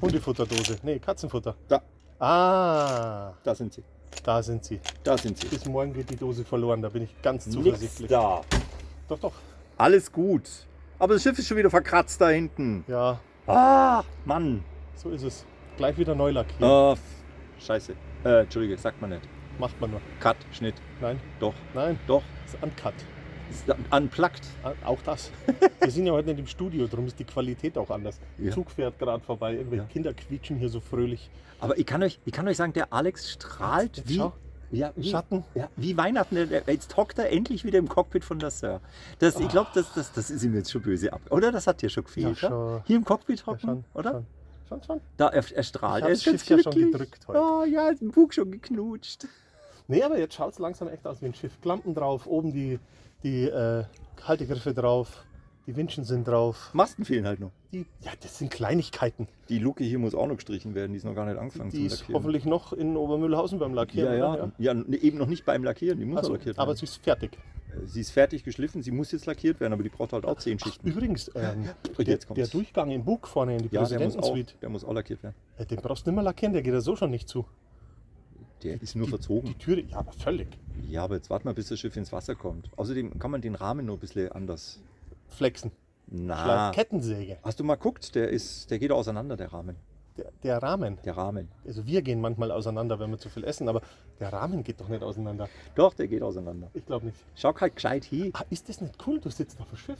Hundefutterdose. 0.00 0.78
Nee, 0.82 0.98
Katzenfutter. 0.98 1.54
Da, 1.68 1.82
Ah, 2.18 3.34
da 3.44 3.54
sind 3.54 3.74
sie. 3.74 3.82
da 4.24 4.42
sind 4.42 4.64
sie. 4.64 4.80
Da 5.04 5.16
sind 5.18 5.36
sie. 5.38 5.46
Bis 5.48 5.66
morgen 5.66 5.92
geht 5.92 6.08
die 6.10 6.16
Dose 6.16 6.44
verloren, 6.44 6.80
da 6.80 6.88
bin 6.88 7.02
ich 7.02 7.22
ganz 7.22 7.46
Nichts 7.46 7.62
zuversichtlich. 7.62 8.08
da. 8.08 8.40
Doch, 9.08 9.18
doch. 9.18 9.32
Alles 9.76 10.10
gut. 10.10 10.48
Aber 10.98 11.12
das 11.14 11.22
Schiff 11.22 11.38
ist 11.38 11.46
schon 11.46 11.58
wieder 11.58 11.68
verkratzt 11.70 12.20
da 12.20 12.28
hinten. 12.30 12.84
Ja, 12.88 13.20
Ah, 13.46 14.02
Mann. 14.24 14.64
so 14.94 15.10
ist 15.10 15.22
es. 15.22 15.44
Gleich 15.76 15.96
wieder 15.98 16.14
neu 16.14 16.30
lackieren. 16.30 16.64
Ah, 16.64 16.92
f- 16.92 16.98
scheiße. 17.64 17.92
Äh, 18.24 18.40
Entschuldige, 18.40 18.78
sagt 18.78 18.98
man 19.00 19.10
nicht. 19.10 19.22
Macht 19.58 19.78
man 19.80 19.90
nur. 19.90 20.00
Cut, 20.20 20.36
Schnitt. 20.52 20.74
Nein, 21.02 21.20
Doch, 21.38 21.54
nein, 21.74 21.98
doch. 22.06 22.22
das 22.46 22.54
ist 22.54 22.62
uncut. 22.62 22.94
Unplugged. 23.90 24.42
Ah, 24.62 24.72
Auch 24.84 25.00
das. 25.04 25.30
Wir 25.80 25.90
sind 25.90 26.06
ja 26.06 26.12
heute 26.12 26.28
nicht 26.28 26.38
im 26.40 26.46
Studio, 26.46 26.86
darum 26.86 27.06
ist 27.06 27.18
die 27.18 27.24
Qualität 27.24 27.76
auch 27.78 27.90
anders. 27.90 28.18
Ja. 28.38 28.52
Zug 28.52 28.70
fährt 28.70 28.98
gerade 28.98 29.22
vorbei, 29.22 29.54
irgendwelche 29.54 29.84
Ja. 29.84 29.88
Kinder 29.88 30.12
quietschen 30.14 30.56
hier 30.56 30.68
so 30.68 30.80
fröhlich. 30.80 31.30
Aber 31.60 31.78
ich 31.78 31.86
kann 31.86 32.02
euch, 32.02 32.18
ich 32.24 32.32
kann 32.32 32.46
euch 32.48 32.56
sagen, 32.56 32.72
der 32.72 32.92
Alex 32.92 33.30
strahlt 33.30 33.96
Jetzt 33.98 34.08
wie, 34.08 34.16
schau. 34.16 34.32
ja, 34.70 34.92
wie, 34.96 35.08
Schatten. 35.10 35.44
ja, 35.54 35.68
wie 35.76 35.96
Weihnachten. 35.96 36.36
Jetzt 36.66 36.96
hockt 36.96 37.18
er 37.18 37.30
endlich 37.32 37.64
wieder 37.64 37.78
im 37.78 37.88
Cockpit 37.88 38.24
von 38.24 38.38
der 38.38 38.50
Sir. 38.50 38.80
Das, 39.20 39.38
ich 39.40 39.48
glaube, 39.48 39.70
das, 39.74 39.92
das, 39.94 40.12
das 40.12 40.30
ist 40.30 40.42
ihm 40.42 40.54
jetzt 40.54 40.70
schon 40.70 40.82
böse 40.82 41.12
ab. 41.12 41.20
Oder? 41.30 41.52
Das 41.52 41.66
hat 41.66 41.80
dir 41.82 41.88
schon 41.88 42.04
gefehlt. 42.04 42.40
Ja, 42.42 42.48
Ja, 42.48 42.48
schon. 42.48 42.82
Hier 42.86 42.96
im 42.96 43.04
Cockpit 43.04 43.40
Ja, 43.40 43.46
hocken, 43.46 43.60
schon, 43.60 43.84
oder? 43.94 44.10
Schon, 44.12 44.26
schon. 44.68 44.82
schon. 44.82 45.00
Da, 45.16 45.28
er, 45.28 45.44
er 45.54 45.62
strahlt. 45.62 46.02
Ich 46.04 46.08
er 46.08 46.12
ist 46.12 46.24
ganz 46.24 46.44
Schiff 46.44 46.58
ja 46.64 46.72
schon 46.72 46.82
gedrückt 46.92 47.26
heute. 47.28 47.40
Oh 47.40 47.64
ja, 47.64 47.88
ist 47.88 48.02
im 48.02 48.10
Bug 48.10 48.34
schon 48.34 48.50
geknutscht. 48.50 49.26
Nee, 49.88 50.02
aber 50.02 50.18
jetzt 50.18 50.34
schaut 50.34 50.52
es 50.52 50.58
langsam 50.58 50.88
echt 50.88 51.06
aus 51.06 51.22
wie 51.22 51.26
ein 51.26 51.34
Schiff. 51.34 51.60
Klampen 51.62 51.94
drauf, 51.94 52.26
oben 52.26 52.52
die, 52.52 52.80
die 53.22 53.44
äh, 53.44 53.84
Haltegriffe 54.22 54.74
drauf, 54.74 55.24
die 55.66 55.74
Winschen 55.76 56.04
sind 56.04 56.28
drauf. 56.28 56.70
Masten 56.72 57.04
fehlen 57.04 57.26
halt 57.26 57.40
noch. 57.40 57.50
Die, 57.72 57.86
ja, 58.00 58.12
das 58.20 58.38
sind 58.38 58.50
Kleinigkeiten. 58.52 59.26
Die 59.48 59.58
Luke 59.58 59.82
hier 59.82 59.98
muss 59.98 60.14
auch 60.14 60.26
noch 60.28 60.36
gestrichen 60.36 60.74
werden. 60.74 60.92
Die 60.92 60.98
ist 60.98 61.04
noch 61.04 61.14
gar 61.14 61.26
nicht 61.26 61.38
angefangen 61.38 61.70
Die 61.70 61.78
zu 61.80 61.86
ist 61.86 62.00
lackieren. 62.00 62.14
hoffentlich 62.14 62.44
noch 62.44 62.72
in 62.72 62.96
Obermühlhausen 62.96 63.58
beim 63.58 63.74
Lackieren. 63.74 64.16
ja, 64.18 64.36
ja, 64.36 64.52
ja. 64.58 64.74
nee, 64.74 64.96
eben 64.98 65.18
noch 65.18 65.26
nicht 65.26 65.44
beim 65.44 65.64
Lackieren. 65.64 65.98
Die 65.98 66.04
muss 66.04 66.18
Ach 66.18 66.22
noch 66.22 66.28
so, 66.28 66.32
lackiert 66.34 66.58
aber 66.58 66.68
werden. 66.68 66.78
sie 66.78 66.84
ist 66.84 67.02
fertig. 67.02 67.38
Sie 67.84 68.00
ist 68.00 68.10
fertig 68.12 68.42
geschliffen, 68.44 68.82
sie 68.82 68.90
muss 68.90 69.12
jetzt 69.12 69.26
lackiert 69.26 69.60
werden, 69.60 69.74
aber 69.74 69.82
die 69.82 69.90
braucht 69.90 70.14
halt 70.14 70.24
auch 70.24 70.38
zehn 70.38 70.58
Schichten. 70.58 70.88
Übrigens, 70.88 71.30
ähm, 71.34 71.68
der, 71.98 72.16
der 72.18 72.46
Durchgang 72.46 72.90
im 72.90 73.04
Bug 73.04 73.26
vorne 73.28 73.56
in 73.56 73.68
die 73.68 73.74
Ja, 73.74 73.84
der 73.84 74.00
muss, 74.00 74.16
auch, 74.16 74.20
Präsidentensuite, 74.20 74.54
der 74.62 74.68
muss 74.70 74.84
auch 74.84 74.94
lackiert 74.94 75.22
werden. 75.22 75.34
äh, 75.58 75.66
den 75.66 75.80
brauchst 75.80 76.06
du 76.06 76.10
nicht 76.10 76.14
mehr 76.16 76.24
lackieren, 76.24 76.54
der 76.54 76.62
geht 76.62 76.72
ja 76.72 76.80
so 76.80 76.96
schon 76.96 77.10
nicht 77.10 77.28
zu. 77.28 77.44
Der 78.62 78.80
ist 78.80 78.96
nur 78.96 79.06
die, 79.06 79.10
verzogen. 79.10 79.46
Die 79.48 79.54
Türe, 79.58 79.80
ja, 79.82 79.98
aber 79.98 80.12
völlig. 80.12 80.48
Ja, 80.88 81.04
aber 81.04 81.16
jetzt 81.16 81.30
warte 81.30 81.44
mal, 81.46 81.54
bis 81.54 81.68
das 81.68 81.78
Schiff 81.78 81.96
ins 81.96 82.12
Wasser 82.12 82.34
kommt. 82.34 82.70
Außerdem 82.76 83.18
kann 83.18 83.30
man 83.30 83.40
den 83.40 83.54
Rahmen 83.54 83.86
nur 83.86 83.96
ein 83.96 84.00
bisschen 84.00 84.30
anders. 84.32 84.80
Flexen. 85.28 85.72
Na, 86.08 86.70
Schleif- 86.70 86.74
Kettensäge. 86.74 87.38
hast 87.42 87.58
du 87.60 87.64
mal 87.64 87.74
geguckt? 87.74 88.14
Der, 88.14 88.28
ist, 88.30 88.70
der 88.70 88.78
geht 88.78 88.92
auseinander, 88.92 89.36
der 89.36 89.52
Rahmen. 89.52 89.76
Der, 90.16 90.30
der 90.42 90.62
Rahmen. 90.62 90.98
Der 91.04 91.16
Rahmen. 91.16 91.48
Also 91.66 91.84
wir 91.84 92.00
gehen 92.00 92.20
manchmal 92.22 92.50
auseinander, 92.50 92.98
wenn 92.98 93.10
wir 93.10 93.18
zu 93.18 93.28
viel 93.28 93.44
essen, 93.44 93.68
aber 93.68 93.82
der 94.18 94.32
Rahmen 94.32 94.62
geht 94.64 94.80
doch 94.80 94.88
nicht 94.88 95.02
auseinander. 95.02 95.48
Doch, 95.74 95.92
der 95.92 96.08
geht 96.08 96.22
auseinander. 96.22 96.70
Ich 96.72 96.86
glaube 96.86 97.06
nicht. 97.06 97.18
Schau 97.34 97.54
halt 97.60 97.74
gescheit 97.74 98.04
hin. 98.04 98.30
Ah, 98.32 98.44
ist 98.48 98.66
das 98.68 98.80
nicht 98.80 98.94
cool? 99.06 99.20
Du 99.20 99.28
sitzt 99.28 99.60
auf 99.60 99.68
dem 99.68 99.76
Schiff. 99.76 99.98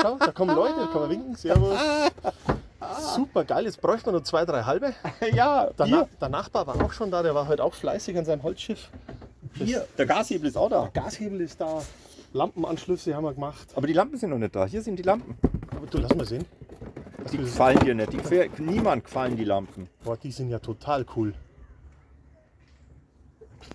Schau, 0.00 0.16
da 0.18 0.32
kommen 0.32 0.56
Leute, 0.56 0.74
da 0.76 0.86
kann 0.86 1.02
man 1.02 1.10
winken. 1.10 1.34
Servus. 1.36 1.78
Super 3.14 3.44
geil, 3.44 3.64
jetzt 3.64 3.80
bräuchten 3.80 4.06
wir 4.06 4.12
noch 4.12 4.22
zwei, 4.22 4.44
drei 4.44 4.62
halbe. 4.62 4.92
Ja, 5.34 5.70
Der, 5.70 5.86
Na 5.86 6.08
der 6.20 6.28
Nachbar 6.28 6.66
war 6.66 6.80
auch 6.84 6.92
schon 6.92 7.10
da, 7.10 7.22
der 7.22 7.34
war 7.34 7.48
heute 7.48 7.62
auch 7.64 7.74
fleißig 7.74 8.16
an 8.18 8.24
seinem 8.24 8.42
Holzschiff. 8.42 8.90
hier. 9.54 9.86
Der 9.98 10.06
Gashebel 10.06 10.48
ist 10.48 10.56
auch 10.56 10.68
da. 10.70 10.90
Gashebel 10.92 11.40
ist 11.40 11.60
da, 11.60 11.82
Lampenanschlüsse 12.32 13.14
haben 13.14 13.24
wir 13.24 13.34
gemacht. 13.34 13.68
Aber 13.74 13.86
die 13.86 13.92
Lampen 13.92 14.16
sind 14.18 14.30
noch 14.30 14.38
nicht 14.38 14.54
da. 14.56 14.66
Hier 14.66 14.82
sind 14.82 14.96
die 14.96 15.02
Lampen. 15.02 15.36
Aber 15.70 15.86
du, 15.86 15.98
lass 15.98 16.14
mal 16.14 16.24
sehen. 16.26 16.44
Die 17.32 17.38
gefallen 17.38 17.78
dir 17.80 17.94
nicht. 17.94 18.12
Die 18.12 18.18
gefähr- 18.18 18.48
niemand 18.58 19.04
gefallen 19.04 19.36
die 19.36 19.44
Lampen. 19.44 19.88
Boah, 20.04 20.16
die 20.16 20.30
sind 20.32 20.50
ja 20.50 20.58
total 20.58 21.06
cool. 21.16 21.32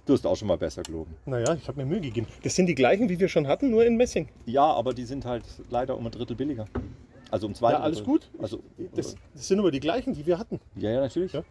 Du 0.05 0.13
hast 0.13 0.25
auch 0.25 0.35
schon 0.35 0.47
mal 0.47 0.57
besser 0.57 0.83
gelogen. 0.83 1.15
Naja, 1.25 1.53
ich 1.55 1.67
habe 1.67 1.77
mir 1.79 1.85
Mühe 1.85 2.01
gegeben. 2.01 2.27
Das 2.43 2.55
sind 2.55 2.67
die 2.67 2.75
gleichen, 2.75 3.09
wie 3.09 3.19
wir 3.19 3.27
schon 3.27 3.47
hatten, 3.47 3.71
nur 3.71 3.85
in 3.85 3.95
Messing. 3.97 4.27
Ja, 4.45 4.65
aber 4.65 4.93
die 4.93 5.03
sind 5.05 5.25
halt 5.25 5.43
leider 5.69 5.97
um 5.97 6.05
ein 6.05 6.11
Drittel 6.11 6.35
billiger. 6.35 6.65
Also 7.31 7.47
um 7.47 7.53
zwei 7.55 7.71
Ja, 7.73 7.79
alles 7.79 8.03
gut. 8.03 8.29
Also, 8.39 8.61
Das, 8.95 9.15
das 9.33 9.47
sind 9.47 9.59
aber 9.59 9.71
die 9.71 9.79
gleichen, 9.79 10.13
die 10.13 10.25
wir 10.25 10.37
hatten. 10.39 10.59
ja, 10.75 10.89
ja, 10.91 10.99
natürlich. 11.01 11.33
Ja. 11.33 11.43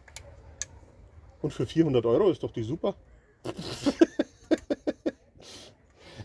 Und 1.40 1.52
für 1.52 1.66
400 1.66 2.04
Euro 2.06 2.30
ist 2.30 2.42
doch 2.42 2.50
die 2.50 2.64
super. 2.64 2.94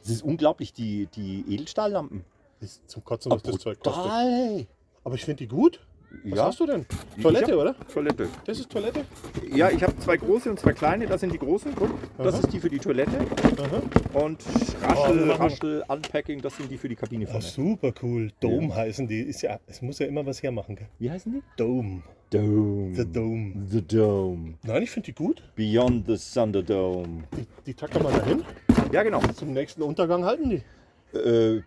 Es 0.04 0.10
ist 0.10 0.24
unglaublich, 0.24 0.74
die, 0.74 1.08
die 1.16 1.46
Edelstahllampen. 1.50 2.26
Das 2.60 2.72
ist 2.72 2.90
zum 2.90 3.04
Kotzen, 3.04 3.32
was 3.32 3.42
das 3.44 3.58
Zeug 3.60 3.80
kostet. 3.80 4.68
Aber 5.04 5.16
ich 5.16 5.24
finde 5.24 5.38
die 5.44 5.48
gut. 5.48 5.80
Was 6.26 6.38
Ja. 6.38 6.46
hast 6.46 6.60
du 6.60 6.66
denn? 6.66 6.86
Toilette, 7.22 7.58
oder? 7.58 7.76
Toilette. 7.92 8.28
Das 8.46 8.60
ist 8.60 8.70
Toilette? 8.70 9.06
Ja, 9.54 9.70
ich 9.70 9.84
habe 9.84 9.96
zwei 10.00 10.18
große 10.18 10.50
und 10.50 10.60
zwei 10.60 10.74
kleine. 10.74 11.06
Das 11.06 11.22
sind 11.22 11.32
die 11.34 11.38
großen. 11.38 11.74
Guck, 11.76 11.92
das 12.18 12.36
Aha. 12.36 12.44
ist 12.44 12.54
die 12.54 12.60
für 12.60 12.70
die 12.70 12.80
Toilette. 12.80 13.12
Aha. 13.60 14.20
Und 14.20 14.44
Oh, 14.48 14.86
Raschel, 14.88 15.26
machen- 15.26 15.42
Raschel, 15.42 15.84
Unpacking, 15.88 16.42
das 16.42 16.58
sind 16.58 16.72
die 16.72 16.78
für 16.78 16.90
die 16.90 16.96
Kabine 16.96 17.28
vorne. 17.28 17.42
super 17.42 17.94
cool. 18.02 18.32
Dome 18.40 18.74
heißen 18.76 19.08
die. 19.08 19.22
Ist 19.22 19.42
ja, 19.44 19.60
es 19.68 19.82
muss 19.82 20.00
ja 20.00 20.08
immer 20.08 20.26
was 20.26 20.42
hermachen. 20.42 20.76
Gell? 20.76 20.88
Wie 21.00 21.10
heißen 21.12 21.32
die? 21.34 21.42
Dome. 21.58 22.02
Dome. 22.32 22.96
The 22.96 23.06
Dome. 23.12 23.54
The 23.70 23.82
Dome. 23.86 24.54
Nein, 24.64 24.84
ich 24.84 24.90
finde 24.92 25.06
die 25.06 25.14
gut. 25.14 25.44
Beyond 25.56 26.08
the 26.08 26.18
Thunderdome. 26.34 27.24
Die, 27.38 27.46
die 27.68 27.74
tackern 27.76 28.04
wir 28.04 28.12
dahin. 28.12 28.44
Ja, 28.92 29.04
genau. 29.04 29.20
Zum 29.36 29.54
nächsten 29.54 29.84
Untergang 29.84 30.26
halten 30.26 30.50
die. 30.50 31.18
Äh, 31.18 31.62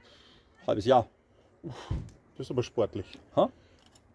halbes 0.66 0.84
Jahr. 0.86 1.06
Das 2.36 2.46
ist 2.46 2.50
aber 2.50 2.62
sportlich. 2.64 3.06
Ha? 3.36 3.48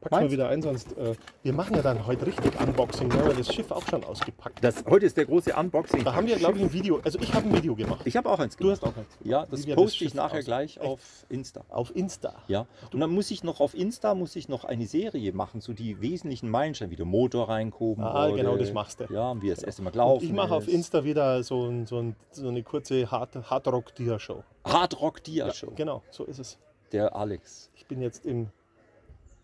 Pack 0.01 0.12
mal 0.13 0.31
wieder 0.31 0.50
ein, 0.50 0.62
sonst. 0.63 0.98
Äh, 0.98 1.13
wir 1.43 1.53
machen 1.53 1.75
ja 1.75 1.81
dann 1.84 2.05
heute 2.08 2.25
richtig 2.25 2.60
Unboxing. 2.60 3.08
Da 3.10 3.17
haben 3.20 3.27
wir 3.27 3.36
das 3.36 3.53
Schiff 3.53 3.70
auch 3.70 3.86
schon 3.88 4.03
ausgepackt. 4.03 4.63
Das, 4.63 4.84
heute 4.89 5.05
ist 5.05 5.15
der 5.15 5.25
große 5.25 5.53
Unboxing. 5.55 6.03
Da 6.03 6.15
haben 6.15 6.25
wir, 6.25 6.38
glaube 6.38 6.58
ich, 6.58 6.63
ein 6.63 6.74
Video. 6.74 7.00
Also, 7.03 7.20
ich 7.20 7.31
habe 7.36 7.48
ein 7.48 7.55
Video 7.55 7.75
gemacht. 7.75 8.01
Ich 8.05 8.17
habe 8.17 8.27
auch 8.29 8.39
eins 8.39 8.55
Du 8.58 8.63
gemacht. 8.63 8.81
hast 8.81 8.91
auch 8.91 8.98
eins. 8.98 9.08
Ja, 9.24 9.46
das 9.46 9.62
Wie 9.63 9.67
wir 9.67 9.75
poste 9.75 10.03
ich 10.03 10.10
Schiff 10.10 10.13
nachher 10.15 10.39
aus- 10.39 10.46
gleich 10.46 10.77
Echt? 10.77 10.86
auf 10.86 11.00
Insta. 11.29 11.63
Auf 11.70 11.96
Insta. 11.96 12.34
Ja. 12.48 12.65
Und 12.91 13.00
dann 13.00 13.12
muss 13.12 13.29
ich 13.29 13.43
noch 13.43 13.60
auf 13.60 13.75
Insta 13.75 14.15
muss 14.15 14.36
ich 14.36 14.50
noch 14.50 14.65
eine 14.65 14.88
Serie 14.88 15.34
machen, 15.34 15.62
so 15.62 15.72
die 15.74 16.01
wesentlichen 16.01 16.50
Meilensteine, 16.50 16.89
wie 16.91 16.96
der 16.96 17.05
Motor 17.05 17.50
reinkommen. 17.50 18.03
Ah, 18.03 18.27
wurde. 18.27 18.38
genau, 18.38 18.58
das 18.58 18.74
machst 18.74 19.01
du. 19.01 19.05
Ja, 19.13 19.29
und 19.31 19.43
wie 19.43 19.50
es 19.50 19.62
erst 19.62 19.77
immer 19.79 19.89
Und 19.89 19.93
gelaufen 19.93 20.25
ich 20.25 20.34
mache 20.34 20.55
auf 20.55 20.67
ist. 20.67 20.74
Insta 20.74 21.03
wieder 21.03 21.43
so, 21.43 21.65
ein, 21.67 21.86
so, 21.86 22.00
ein, 22.00 22.15
so 22.31 22.48
eine 22.48 22.63
kurze 22.63 23.12
Hard, 23.12 23.36
Hard 23.50 23.67
Rock 23.67 23.93
Dia 23.93 24.17
Show. 24.17 24.43
Hard 24.65 25.00
Rock 25.00 25.24
Dia 25.24 25.53
Show. 25.53 25.72
Genau, 25.75 26.01
so 26.10 26.24
ist 26.24 26.39
es. 26.39 26.58
Der 26.91 27.15
Alex. 27.15 27.70
Ich 27.75 27.86
bin 27.86 28.01
jetzt 28.01 28.25
im 28.25 28.48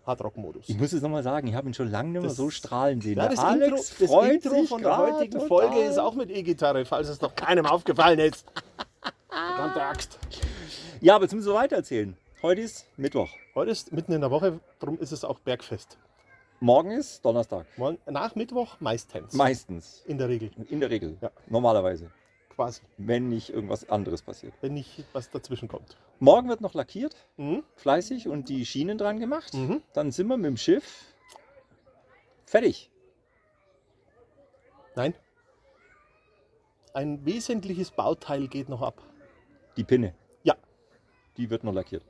Hard 0.08 0.24
Rock 0.24 0.38
Modus. 0.38 0.70
Ich 0.70 0.78
muss 0.80 0.94
es 0.94 1.02
nochmal 1.02 1.22
sagen, 1.22 1.48
ich 1.48 1.54
habe 1.54 1.68
ihn 1.70 1.74
schon 1.74 1.92
lange 1.92 2.10
nicht 2.12 2.22
mehr 2.22 2.30
Das- 2.30 2.38
so 2.38 2.50
strahlen 2.50 3.02
sehen. 3.02 3.18
Ja, 3.18 3.28
das 3.28 3.40
Alex 3.40 4.00
Intro, 4.00 4.22
das 4.22 4.32
Intro 4.34 4.64
von 4.64 4.82
der 4.82 4.98
heutigen 4.98 5.32
total. 5.34 5.48
Folge 5.48 5.80
ist 5.82 5.98
auch 6.00 6.16
mit 6.16 6.30
E-Gitarre, 6.32 6.86
falls 6.86 7.10
es 7.10 7.20
noch 7.22 7.36
keinem 7.36 7.66
aufgefallen 7.66 8.20
ist. 8.20 8.46
Verdammte 9.30 9.82
Axt. 9.84 10.18
Ja, 11.02 11.16
aber 11.16 11.26
jetzt 11.26 11.34
müssen 11.34 11.48
wir 11.48 11.56
weitererzählen. 11.56 12.16
Heute 12.42 12.62
ist 12.62 12.86
Mittwoch. 12.98 13.30
Heute 13.54 13.72
ist 13.72 13.92
mitten 13.92 14.14
in 14.14 14.22
der 14.22 14.32
Woche, 14.32 14.60
darum 14.80 14.98
ist 15.00 15.12
es 15.12 15.24
auch 15.26 15.40
Bergfest. 15.40 15.98
Morgen 16.60 16.92
ist 16.92 17.24
Donnerstag. 17.24 17.66
Morgen- 17.78 18.00
Nach 18.10 18.34
Mittwoch 18.36 18.78
meistens. 18.80 19.34
Meistens. 19.34 20.04
In 20.08 20.18
der 20.18 20.30
Regel, 20.30 20.52
In 20.70 20.80
der 20.80 20.90
Regel. 20.90 21.18
Ja. 21.22 21.30
Normalerweise. 21.48 22.10
Quasi. 22.58 22.82
Wenn 22.98 23.30
nicht 23.30 23.52
irgendwas 23.52 23.88
anderes 23.90 24.24
passiert. 24.24 24.54
Wenn 24.62 24.74
nicht 24.74 25.06
was 25.14 25.30
dazwischen 25.30 25.68
kommt. 25.70 25.96
Morgen 26.20 26.50
wird 26.50 26.60
noch 26.60 26.74
lackiert, 26.74 27.16
Mhm. 27.38 27.64
fleißig 27.76 28.28
und 28.28 28.50
die 28.50 28.66
Schienen 28.66 28.98
dran 28.98 29.20
gemacht. 29.20 29.54
Mhm. 29.54 29.82
Dann 29.94 30.12
sind 30.12 30.28
wir 30.28 30.38
mit 30.38 30.48
dem 30.48 30.58
Schiff 30.58 31.14
fertig. 32.46 32.90
Nein. 34.96 35.14
Ein 36.94 37.24
wesentliches 37.26 37.92
Bauteil 37.92 38.48
geht 38.48 38.70
noch 38.70 38.82
ab. 38.82 39.04
Die 39.78 39.84
Pinne. 39.84 40.16
Ja. 40.42 40.56
Die 41.38 41.52
wird 41.52 41.64
noch 41.64 41.74
lackiert. 41.74 42.04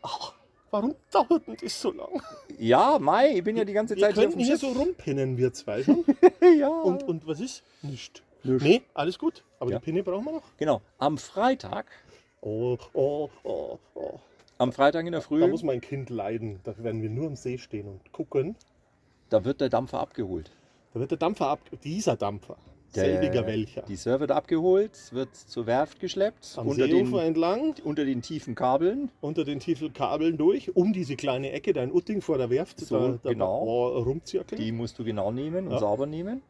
Ach, 0.00 0.32
warum 0.70 0.94
dauert 1.10 1.46
denn 1.46 1.56
das 1.60 1.78
so 1.78 1.92
lang? 1.92 2.22
Ja, 2.58 2.98
Mai, 2.98 3.36
ich 3.36 3.44
bin 3.44 3.58
ja 3.58 3.66
die 3.66 3.74
ganze 3.74 3.94
Wir 3.96 4.04
Zeit 4.04 4.14
hier 4.14 4.22
könnten 4.22 4.38
dem 4.38 4.46
hier 4.46 4.56
so 4.56 4.68
rumpinnen, 4.68 5.36
wir 5.36 5.52
zwei 5.52 5.82
schon. 5.82 6.02
ja. 6.58 6.68
Und, 6.68 7.02
und 7.02 7.26
was 7.26 7.40
ist? 7.40 7.62
Nicht. 7.82 8.22
Nichts. 8.42 8.62
Nee, 8.64 8.82
alles 8.94 9.18
gut. 9.18 9.44
Aber 9.58 9.70
Ja. 9.70 9.78
die 9.78 9.84
Pinne 9.84 10.02
brauchen 10.02 10.24
wir 10.24 10.32
noch. 10.32 10.56
Genau. 10.56 10.80
Am 10.98 11.18
Freitag, 11.18 11.86
Oh, 12.42 12.78
oh, 12.94 13.28
oh, 13.42 13.78
oh. 13.94 14.18
am 14.58 14.72
Freitag 14.72 15.04
in 15.06 15.12
der 15.12 15.20
Früh, 15.20 15.40
Da 15.40 15.46
muss 15.46 15.62
mein 15.62 15.80
Kind 15.80 16.08
leiden. 16.10 16.60
Da 16.64 16.74
werden 16.82 17.02
wir 17.02 17.10
nur 17.10 17.26
am 17.26 17.36
See 17.36 17.58
stehen 17.58 17.86
und 17.88 18.12
gucken. 18.12 18.56
da 19.28 19.44
wird 19.44 19.60
der 19.60 19.68
Dampfer 19.68 20.00
abgeholt. 20.00 20.50
Da 20.94 21.00
wird 21.00 21.10
der 21.10 21.18
Dampfer 21.18 21.48
ab. 21.48 21.60
Dieser 21.84 22.16
Dampfer. 22.16 22.56
Der- 22.96 23.04
Selbiger 23.04 23.46
welcher. 23.46 23.82
Die 23.82 23.94
Server 23.94 24.18
wird 24.20 24.32
abgeholt, 24.32 24.90
wird 25.12 25.36
zur 25.36 25.66
Werft 25.66 26.00
geschleppt, 26.00 26.54
Am 26.56 26.66
unter 26.66 26.88
Seeufer 26.88 27.18
den, 27.18 27.26
entlang, 27.28 27.74
unter 27.84 28.04
den 28.04 28.20
tiefen 28.20 28.56
Kabeln. 28.56 29.10
unter 29.20 29.44
den 29.44 29.60
tiefen 29.60 29.92
Kabeln 29.92 30.36
durch, 30.36 30.74
um 30.74 30.92
diese 30.92 31.14
kleine 31.14 31.52
Ecke, 31.52 31.72
dein 31.72 31.92
Utting 31.92 32.20
vor 32.20 32.36
der 32.38 32.50
Werft, 32.50 32.80
So, 32.80 32.98
da, 32.98 33.18
da 33.22 33.30
genau. 33.30 33.88
rumzirkeln. 33.98 34.60
Die 34.60 34.72
musst 34.72 34.98
du 34.98 35.04
genau 35.04 35.30
nehmen 35.30 35.66
und 35.66 35.74
Ja. 35.74 35.78
sauber 35.78 36.06
nehmen. 36.06 36.42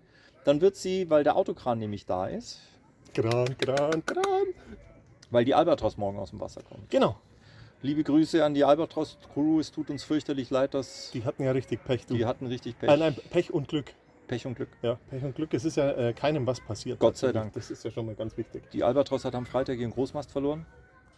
Dann 0.44 0.60
wird 0.60 0.76
sie, 0.76 1.10
weil 1.10 1.24
der 1.24 1.36
Autokran 1.36 1.78
nämlich 1.78 2.06
da 2.06 2.26
ist, 2.26 2.60
Kran, 3.14 3.56
Kran, 3.58 4.04
Kran. 4.06 4.24
weil 5.30 5.44
die 5.44 5.54
Albatros 5.54 5.96
morgen 5.96 6.18
aus 6.18 6.30
dem 6.30 6.40
Wasser 6.40 6.62
kommt. 6.62 6.88
Genau. 6.90 7.16
Liebe 7.82 8.04
Grüße 8.04 8.44
an 8.44 8.54
die 8.54 8.62
Albatros 8.64 9.18
Crew. 9.32 9.58
Es 9.58 9.70
tut 9.72 9.90
uns 9.90 10.04
fürchterlich 10.04 10.50
leid, 10.50 10.74
dass 10.74 11.10
Die 11.12 11.24
hatten 11.24 11.42
ja 11.44 11.52
richtig 11.52 11.82
Pech. 11.84 12.06
Du. 12.06 12.14
die 12.14 12.26
hatten 12.26 12.46
richtig 12.46 12.78
Pech. 12.78 12.90
Äh, 12.90 12.96
nein, 12.96 13.16
Pech 13.30 13.52
und 13.52 13.68
Glück. 13.68 13.92
Pech 14.28 14.46
und 14.46 14.54
Glück. 14.54 14.68
Ja, 14.82 14.98
Pech 15.08 15.24
und 15.24 15.34
Glück. 15.34 15.52
Es 15.54 15.64
ist 15.64 15.76
ja 15.76 15.90
äh, 15.90 16.12
keinem 16.12 16.46
was 16.46 16.60
passiert. 16.60 17.00
Gott 17.00 17.16
sei 17.16 17.28
tatsächlich. 17.28 17.42
Dank. 17.42 17.54
Das 17.54 17.70
ist 17.70 17.84
ja 17.84 17.90
schon 17.90 18.06
mal 18.06 18.14
ganz 18.14 18.36
wichtig. 18.36 18.62
Die 18.72 18.84
Albatros 18.84 19.24
hat 19.24 19.34
am 19.34 19.46
Freitag 19.46 19.78
ihren 19.78 19.90
Großmast 19.90 20.30
verloren. 20.30 20.66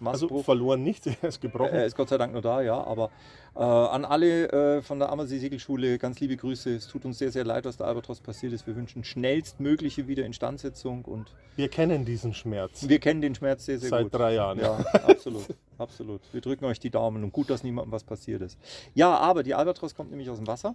Also 0.07 0.27
Mastbruch. 0.27 0.45
verloren 0.45 0.83
nicht, 0.83 1.07
er 1.23 1.29
ist 1.29 1.41
gebrochen. 1.41 1.73
er 1.73 1.87
ist 1.87 1.97
Gott 1.97 2.09
sei 2.09 2.19
Dank 2.19 2.33
nur 2.33 2.43
da, 2.43 2.61
ja. 2.61 2.83
Aber 2.83 3.11
äh, 3.55 3.61
an 3.61 4.05
alle 4.05 4.79
äh, 4.79 4.83
von 4.83 4.99
der 4.99 5.11
Ammersee 5.11 5.39
Segelschule 5.39 5.99
ganz 5.99 6.21
liebe 6.21 6.37
Grüße. 6.37 6.75
Es 6.75 6.89
tut 6.89 7.05
uns 7.05 7.19
sehr, 7.19 7.33
sehr 7.33 7.45
leid, 7.45 7.65
was 7.65 7.77
der 7.77 7.87
Albatros 7.87 8.21
passiert 8.21 8.53
ist. 8.53 8.67
Wir 8.67 8.77
wünschen 8.77 9.05
schnellstmögliche 9.05 10.09
Wiederinstandsetzung 10.09 11.05
und 11.05 11.35
wir 11.57 11.69
kennen 11.69 12.05
diesen 12.05 12.33
Schmerz 12.33 12.89
wir 12.89 12.99
kennen 12.99 13.21
den 13.21 13.35
Schmerz 13.35 13.65
sehr, 13.65 13.79
sehr 13.79 13.91
seit 13.91 14.05
gut. 14.05 14.15
drei 14.15 14.35
Jahren. 14.35 14.59
Ja, 14.59 14.75
absolut, 15.07 15.47
absolut. 15.79 16.21
Wir 16.33 16.41
drücken 16.41 16.65
euch 16.65 16.81
die 16.81 16.91
Daumen 16.91 17.25
und 17.25 17.33
gut, 17.33 17.51
dass 17.51 17.63
niemandem 17.63 17.93
was 17.93 18.05
passiert 18.05 18.43
ist. 18.43 18.59
Ja, 18.95 19.17
aber 19.17 19.43
die 19.43 19.55
Albatros 19.55 19.95
kommt 19.95 20.11
nämlich 20.11 20.31
aus 20.31 20.39
dem 20.39 20.47
Wasser 20.47 20.75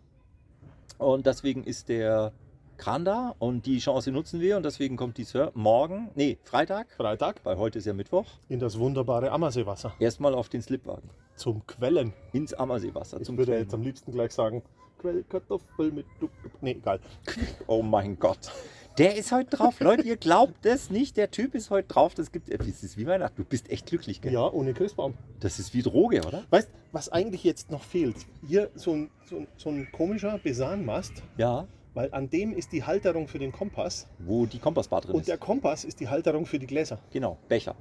und 0.98 1.26
deswegen 1.26 1.64
ist 1.64 1.90
der 1.90 2.32
Kran 2.78 3.06
da 3.06 3.36
und 3.40 3.66
die 3.66 3.80
Chance 3.80 4.12
nutzen 4.12 4.40
wir 4.40 4.58
und 4.58 4.64
deswegen 4.64 4.96
kommt 4.98 5.18
die 5.18 5.24
Sir 5.24 5.52
morgen, 5.56 6.10
nee, 6.16 6.38
Freitag, 6.44 6.92
Freitag 6.96 7.42
weil 7.44 7.58
heute 7.58 7.80
ist 7.80 7.86
ja 7.86 7.94
Mittwoch, 7.94 8.26
in 8.50 8.60
das 8.60 8.78
wunderbare 8.80 9.32
Ammerseewasser 9.32 9.94
erstmal 10.00 10.34
auf 10.34 10.50
den 10.50 10.62
Slipwagen 10.62 11.10
zum 11.36 11.66
Quellen. 11.68 12.14
ins 12.34 12.54
Ammerseewasser 12.54 13.20
Ich 13.20 13.26
zum 13.26 13.38
würde 13.38 13.52
Quellen. 13.52 13.64
jetzt 13.66 13.74
am 13.74 13.82
liebsten 13.82 14.12
gleich 14.12 14.32
sagen, 14.32 14.64
Quellkartoffel 15.00 15.92
mit 15.92 16.06
Dup. 16.20 16.32
Nee, 16.62 16.72
egal. 16.72 17.00
Oh 17.68 17.82
mein 17.82 18.18
Gott. 18.18 18.52
Der 18.98 19.16
ist 19.16 19.32
heute 19.32 19.56
drauf. 19.56 19.80
Leute, 19.80 20.02
ihr 20.02 20.18
glaubt 20.18 20.66
es 20.66 20.90
nicht. 20.90 21.18
Der 21.18 21.30
Typ 21.30 21.54
ist 21.54 21.70
heute 21.70 21.88
drauf. 21.88 22.16
Das 22.16 22.32
gibt 22.32 22.50
es 22.50 22.84
ist 22.84 22.98
wie 22.98 23.06
Weihnachten. 23.06 23.36
Du 23.36 23.44
bist 23.48 23.70
echt 23.70 23.86
glücklich, 23.86 24.22
gell? 24.22 24.34
Ja, 24.34 24.52
ohne 24.52 24.74
Christbaum. 24.74 25.14
Das 25.40 25.60
ist 25.60 25.76
wie 25.76 25.84
Droge, 25.84 26.26
oder? 26.26 26.46
Weißt 26.50 26.70
was 26.92 27.10
eigentlich 27.10 27.44
jetzt 27.44 27.70
noch 27.70 27.84
fehlt? 27.84 28.16
Hier 28.48 28.72
so 28.74 28.94
ein, 28.94 29.12
so 29.30 29.38
ein, 29.38 29.48
so 29.56 29.70
ein 29.70 29.88
komischer 29.92 30.40
Besanmast, 30.40 31.14
Ja. 31.38 31.68
Weil 31.98 32.14
an 32.14 32.30
dem 32.30 32.54
ist 32.54 32.72
die 32.72 32.84
Halterung 32.84 33.28
für 33.28 33.40
den 33.40 33.52
Kompass 33.52 34.08
Wo 34.20 34.46
die 34.46 34.60
Kompassbar 34.60 35.02
drin 35.02 35.16
und 35.16 35.22
ist. 35.22 35.28
der 35.30 35.40
Kompass 35.40 35.84
ist 35.84 36.00
die 36.00 36.08
Halterung 36.08 36.46
für 36.46 36.60
die 36.60 36.68
Gläser. 36.68 37.00
Genau, 37.12 37.38
Becher. 37.50 37.74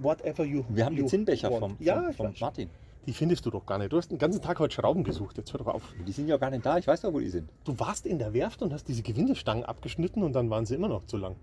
Whatever 0.00 0.44
you 0.44 0.62
Wir 0.68 0.84
haben 0.84 0.94
die 0.94 1.02
you 1.02 1.08
Zinnbecher 1.08 1.50
want. 1.50 1.58
vom, 1.60 1.76
Ja, 1.80 2.12
vom. 2.12 2.32
Martin. 2.40 2.70
Die 3.06 3.12
findest 3.12 3.44
du 3.44 3.50
doch 3.50 3.66
gar 3.66 3.78
nicht. 3.78 3.92
Du 3.92 3.96
hast 3.98 4.08
den 4.08 4.18
ganzen 4.18 4.40
Tag 4.40 4.60
heute 4.60 4.72
Schrauben 4.72 5.02
gesucht. 5.02 5.36
Jetzt 5.36 5.52
hör 5.52 5.58
doch 5.58 5.66
auf. 5.66 5.82
Die 6.06 6.12
sind 6.12 6.28
ja 6.28 6.36
gar 6.36 6.50
nicht 6.50 6.64
da. 6.64 6.78
Ich 6.78 6.86
weiß 6.86 7.00
doch, 7.02 7.12
wo 7.12 7.18
die 7.18 7.28
sind. 7.28 7.50
Du 7.64 7.76
warst 7.78 8.06
in 8.06 8.18
der 8.20 8.32
Werft 8.32 8.62
und 8.62 8.72
hast 8.72 8.86
diese 8.86 9.02
Gewindestangen 9.02 9.64
abgeschnitten 9.64 10.22
und 10.22 10.32
dann 10.32 10.48
waren 10.48 10.64
sie 10.64 10.76
immer 10.76 10.88
noch 10.88 11.04
zu 11.06 11.16
lang. 11.16 11.34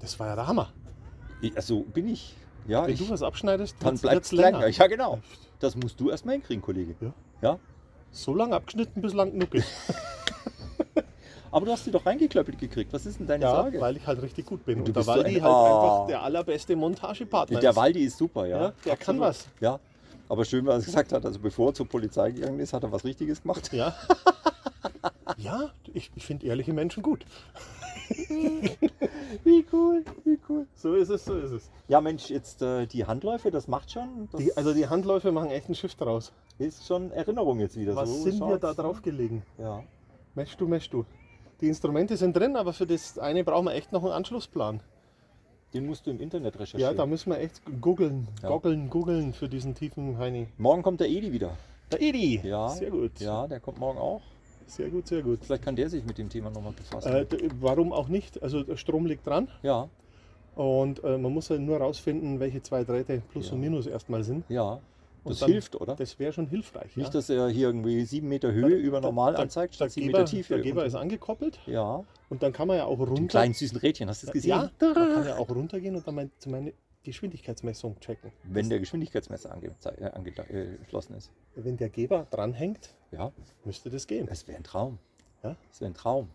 Das 0.00 0.20
war 0.20 0.26
ja 0.28 0.34
der 0.36 0.46
Hammer. 0.46 0.70
Ich, 1.40 1.56
also 1.56 1.80
bin 1.80 2.08
ich. 2.08 2.36
Ja, 2.66 2.86
Wenn 2.86 2.92
ich, 2.92 3.00
du 3.00 3.08
was 3.08 3.22
abschneidest, 3.22 3.76
dann 3.80 3.96
bleibt 3.98 4.26
es 4.26 4.32
länger. 4.32 4.68
Ja, 4.68 4.86
genau. 4.86 5.18
Das 5.60 5.76
musst 5.76 5.98
du 5.98 6.10
erstmal 6.10 6.34
hinkriegen, 6.34 6.62
Kollege. 6.62 6.94
Ja. 7.00 7.12
ja. 7.42 7.58
So 8.10 8.34
lang 8.34 8.52
abgeschnitten, 8.52 9.00
bis 9.02 9.12
lang 9.14 9.32
genug 9.32 9.54
ist. 9.54 9.66
Aber 11.54 11.66
du 11.66 11.72
hast 11.72 11.84
sie 11.84 11.90
doch 11.92 12.04
reingeklöppelt 12.04 12.58
gekriegt. 12.58 12.92
Was 12.92 13.06
ist 13.06 13.20
denn 13.20 13.26
deine 13.28 13.44
Ja, 13.44 13.50
Sorge? 13.62 13.80
weil 13.80 13.96
ich 13.96 14.06
halt 14.06 14.20
richtig 14.22 14.44
gut 14.46 14.64
bin. 14.64 14.80
Du 14.80 14.86
Und 14.86 14.96
der 14.96 15.02
so 15.04 15.12
Waldi 15.12 15.36
ein- 15.36 15.42
halt 15.44 15.52
Ah. 15.54 15.66
einfach 15.94 16.06
der 16.08 16.22
allerbeste 16.22 16.74
Montagepartner 16.76 17.60
der. 17.60 17.76
Waldi 17.76 18.00
ist 18.04 18.18
super, 18.18 18.46
ja. 18.46 18.60
Ja, 18.60 18.72
der 18.84 18.96
kann 18.96 19.16
Absolut. 19.16 19.20
was. 19.22 19.46
Ja. 19.60 19.78
Aber 20.28 20.44
schön, 20.44 20.66
was 20.66 20.82
er 20.82 20.86
gesagt 20.86 21.12
hat. 21.12 21.24
Also 21.24 21.38
bevor 21.38 21.68
er 21.70 21.74
zur 21.74 21.86
Polizei 21.88 22.32
gegangen 22.32 22.58
ist, 22.58 22.72
hat 22.72 22.82
er 22.82 22.90
was 22.90 23.04
Richtiges 23.04 23.42
gemacht. 23.42 23.72
Ja. 23.72 23.94
ja, 25.36 25.70
ich, 25.92 26.10
ich 26.16 26.26
finde 26.26 26.46
ehrliche 26.46 26.72
Menschen 26.72 27.02
gut. 27.02 27.24
Wie 29.44 29.64
cool, 29.72 30.04
wie 30.24 30.38
cool. 30.48 30.66
So 30.74 30.94
ist 30.94 31.08
es, 31.08 31.24
so 31.24 31.36
ist 31.36 31.52
es. 31.52 31.70
Ja, 31.88 32.00
Mensch, 32.00 32.28
jetzt 32.30 32.60
äh, 32.62 32.86
die 32.86 33.04
Handläufe, 33.06 33.50
das 33.50 33.66
macht 33.68 33.90
schon. 33.90 34.28
Das 34.30 34.40
Die, 34.40 34.54
also 34.56 34.74
die 34.74 34.86
Handläufe 34.88 35.32
machen 35.32 35.50
echt 35.50 35.68
ein 35.68 35.74
Schiff 35.74 35.94
draus. 35.94 36.32
ist 36.58 36.86
schon 36.86 37.10
Erinnerung 37.12 37.60
jetzt 37.60 37.76
wieder. 37.76 37.96
Was 37.96 38.10
so 38.10 38.22
sind 38.24 38.40
wir 38.40 38.58
da 38.58 38.74
drauf 38.74 39.00
gelegen? 39.02 39.42
Ja. 39.58 39.82
Mesch 40.34 40.56
du, 40.56 40.66
mesch 40.68 40.90
du. 40.90 41.04
Die 41.60 41.68
Instrumente 41.68 42.16
sind 42.16 42.36
drin, 42.36 42.56
aber 42.56 42.72
für 42.72 42.86
das 42.86 43.18
eine 43.18 43.44
brauchen 43.44 43.66
wir 43.66 43.74
echt 43.74 43.92
noch 43.92 44.02
einen 44.02 44.12
Anschlussplan. 44.12 44.80
Den 45.72 45.86
musst 45.86 46.06
du 46.06 46.10
im 46.10 46.20
Internet 46.20 46.54
Ja, 46.54 46.60
recherchieren. 46.60 46.96
da 46.96 47.06
müssen 47.06 47.30
wir 47.30 47.38
echt 47.38 47.60
googeln, 47.80 48.28
Ja. 48.42 48.48
goggeln, 48.48 48.90
googeln 48.90 49.32
für 49.32 49.48
diesen 49.48 49.74
tiefen 49.74 50.18
Heini. 50.18 50.48
Morgen 50.58 50.82
kommt 50.82 51.00
der 51.00 51.08
Edi 51.08 51.32
wieder. 51.32 51.56
Der 51.90 52.00
Edi. 52.00 52.40
Ja. 52.44 52.68
Sehr 52.68 52.90
gut. 52.90 53.18
Ja, 53.20 53.46
der 53.46 53.60
kommt 53.60 53.78
morgen 53.78 53.98
auch. 53.98 54.20
Sehr 54.66 54.88
gut, 54.88 55.06
sehr 55.08 55.22
gut. 55.22 55.40
Vielleicht 55.44 55.62
kann 55.64 55.76
der 55.76 55.90
sich 55.90 56.04
mit 56.04 56.16
dem 56.16 56.28
Thema 56.28 56.50
nochmal 56.50 56.72
befassen. 56.72 57.12
Äh, 57.12 57.26
warum 57.60 57.92
auch 57.92 58.08
nicht? 58.08 58.42
Also 58.42 58.62
der 58.62 58.76
Strom 58.76 59.04
liegt 59.06 59.26
dran 59.26 59.48
ja, 59.62 59.88
und 60.54 61.02
äh, 61.04 61.18
man 61.18 61.32
muss 61.34 61.50
halt 61.50 61.60
nur 61.60 61.76
rausfinden, 61.78 62.40
welche 62.40 62.62
zwei 62.62 62.82
Drähte 62.84 63.20
Plus 63.30 63.48
Ja. 63.48 63.54
und 63.54 63.60
Minus 63.60 63.86
erstmal 63.86 64.22
sind. 64.24 64.44
ja. 64.48 64.78
Das 65.30 65.40
dann- 65.40 65.50
hilft, 65.52 65.74
oder? 65.80 65.94
Das 65.96 66.18
wäre 66.18 66.32
schon 66.32 66.46
hilfreich. 66.48 66.96
Nicht, 66.96 67.06
ja. 67.06 67.12
dass 67.12 67.30
er 67.30 67.48
hier 67.48 67.68
irgendwie 67.68 68.04
sieben 68.04 68.28
Meter 68.28 68.52
Höhe 68.52 68.76
über 68.76 69.00
normal 69.00 69.32
der, 69.32 69.40
anzeigt, 69.42 69.74
statt 69.74 69.90
sieben 69.90 70.08
Meter 70.08 70.24
Tiefe. 70.26 70.54
der 70.54 70.62
Geber 70.62 70.84
ist 70.84 70.94
angekoppelt 70.94 71.58
ja, 71.66 72.04
und 72.28 72.42
dann 72.42 72.52
kann 72.52 72.68
man 72.68 72.76
ja 72.76 72.84
auch 72.84 72.98
runter. 72.98 73.26
kleinen 73.28 73.54
süßen 73.54 73.78
Rädchen, 73.78 74.08
hast 74.08 74.22
du 74.22 74.26
das 74.26 74.32
gesehen? 74.34 74.50
Ja, 74.50 74.70
man 74.80 74.94
kann 74.94 75.26
ja 75.26 75.36
auch 75.36 75.48
runtergehen 75.48 75.96
und 75.96 76.06
dann 76.06 76.14
mein, 76.14 76.30
meine 76.46 76.72
Geschwindigkeitsmessung 77.04 77.98
checken. 78.00 78.32
Wenn 78.44 78.68
der 78.68 78.80
Geschwindigkeitsmesser 78.80 79.54
angezei- 79.54 79.98
äh, 80.00 80.10
angeschlossen 80.10 81.14
ist. 81.16 81.30
Wenn 81.54 81.76
der 81.76 81.88
Geber 81.90 82.26
dranhängt, 82.30 82.90
Ja, 83.12 83.32
müsste 83.64 83.90
das 83.90 84.06
gehen. 84.06 84.26
das 84.26 84.46
wäre 84.48 84.58
ein 84.58 84.64
Traum. 84.64 84.98
Ja? 85.42 85.54
Das 85.70 85.80
wäre 85.80 85.90
ein 85.90 85.94
Traum. 85.94 86.28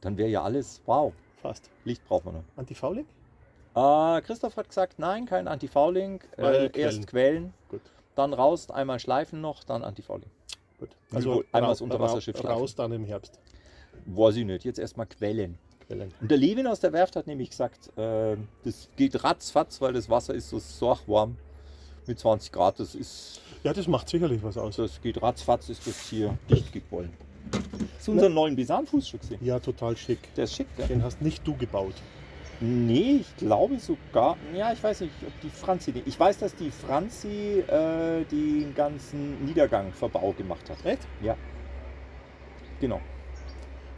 Dann 0.00 0.16
wäre 0.16 0.28
ja 0.28 0.42
alles, 0.42 0.80
wow, 0.86 1.12
Fast. 1.42 1.70
Licht 1.84 2.04
braucht 2.08 2.24
man 2.24 2.34
noch. 2.34 2.44
Antifouling? 2.56 3.06
Äh, 3.74 4.20
Christoph 4.22 4.56
hat 4.56 4.68
gesagt, 4.68 4.98
nein, 4.98 5.26
kein 5.26 5.46
Anti-Fouling. 5.46 6.20
Äh, 6.36 6.70
erst 6.80 7.06
Quellen, 7.06 7.52
Gut. 7.68 7.80
Dann 8.18 8.32
raus, 8.34 8.70
einmal 8.70 8.98
schleifen 8.98 9.40
noch, 9.40 9.64
dann 9.64 9.82
Anti-Fouling. 9.84 10.28
Gut. 10.78 10.90
Also 11.12 11.42
einmal 11.52 11.70
das 11.70 11.80
Unterwasserschiff 11.80 12.36
ra- 12.36 12.40
schleifen. 12.40 12.60
raus 12.60 12.74
dann 12.74 12.92
im 12.92 13.04
Herbst. 13.04 13.38
Weiß 14.06 14.36
ich 14.36 14.44
nicht, 14.44 14.64
jetzt 14.64 14.78
erstmal 14.78 15.06
Quellen. 15.06 15.58
Quellen. 15.86 16.12
Und 16.20 16.30
der 16.30 16.38
Levin 16.38 16.66
aus 16.66 16.80
der 16.80 16.92
Werft 16.92 17.16
hat 17.16 17.26
nämlich 17.26 17.50
gesagt, 17.50 17.96
äh, 17.98 18.36
das 18.64 18.88
geht 18.96 19.22
ratzfatz, 19.24 19.80
weil 19.80 19.92
das 19.92 20.08
Wasser 20.10 20.34
ist 20.34 20.50
so 20.50 20.58
sorgwarm 20.58 21.36
mit 22.06 22.18
20 22.18 22.52
Grad. 22.52 22.78
Das 22.80 22.94
ist, 22.94 23.40
Ja, 23.64 23.72
das 23.72 23.86
macht 23.88 24.08
sicherlich 24.08 24.42
was 24.42 24.56
aus. 24.56 24.76
das 24.76 25.00
geht 25.00 25.20
ratzfatz, 25.22 25.68
ist 25.68 25.86
das 25.86 25.98
hier 26.08 26.36
dicht 26.50 26.72
gequollen. 26.72 27.12
Das 27.50 28.02
ist 28.02 28.08
unser 28.08 28.28
neuen 28.28 28.54
Besan-Fuß 28.56 29.08
schon 29.08 29.20
gesehen. 29.20 29.38
Ja, 29.42 29.58
total 29.58 29.96
schick. 29.96 30.18
Der 30.36 30.44
ist 30.44 30.54
schick, 30.54 30.66
gell? 30.76 30.86
Den 30.86 31.02
hast 31.02 31.20
nicht 31.22 31.46
du 31.46 31.56
gebaut. 31.56 31.94
Nee, 32.60 33.18
ich 33.20 33.36
glaube 33.36 33.78
sogar. 33.78 34.36
Ja, 34.52 34.72
ich 34.72 34.82
weiß 34.82 35.02
nicht, 35.02 35.12
ob 35.24 35.40
die 35.40 35.50
Franzi. 35.50 35.94
Ich 36.04 36.18
weiß, 36.18 36.38
dass 36.38 36.54
die 36.56 36.70
Franzi 36.70 37.60
äh, 37.60 38.24
den 38.24 38.74
ganzen 38.74 39.44
Niedergang 39.44 39.92
Verbau 39.92 40.32
gemacht 40.32 40.68
hat. 40.68 40.84
Echt? 40.84 41.06
Genau. 42.80 43.00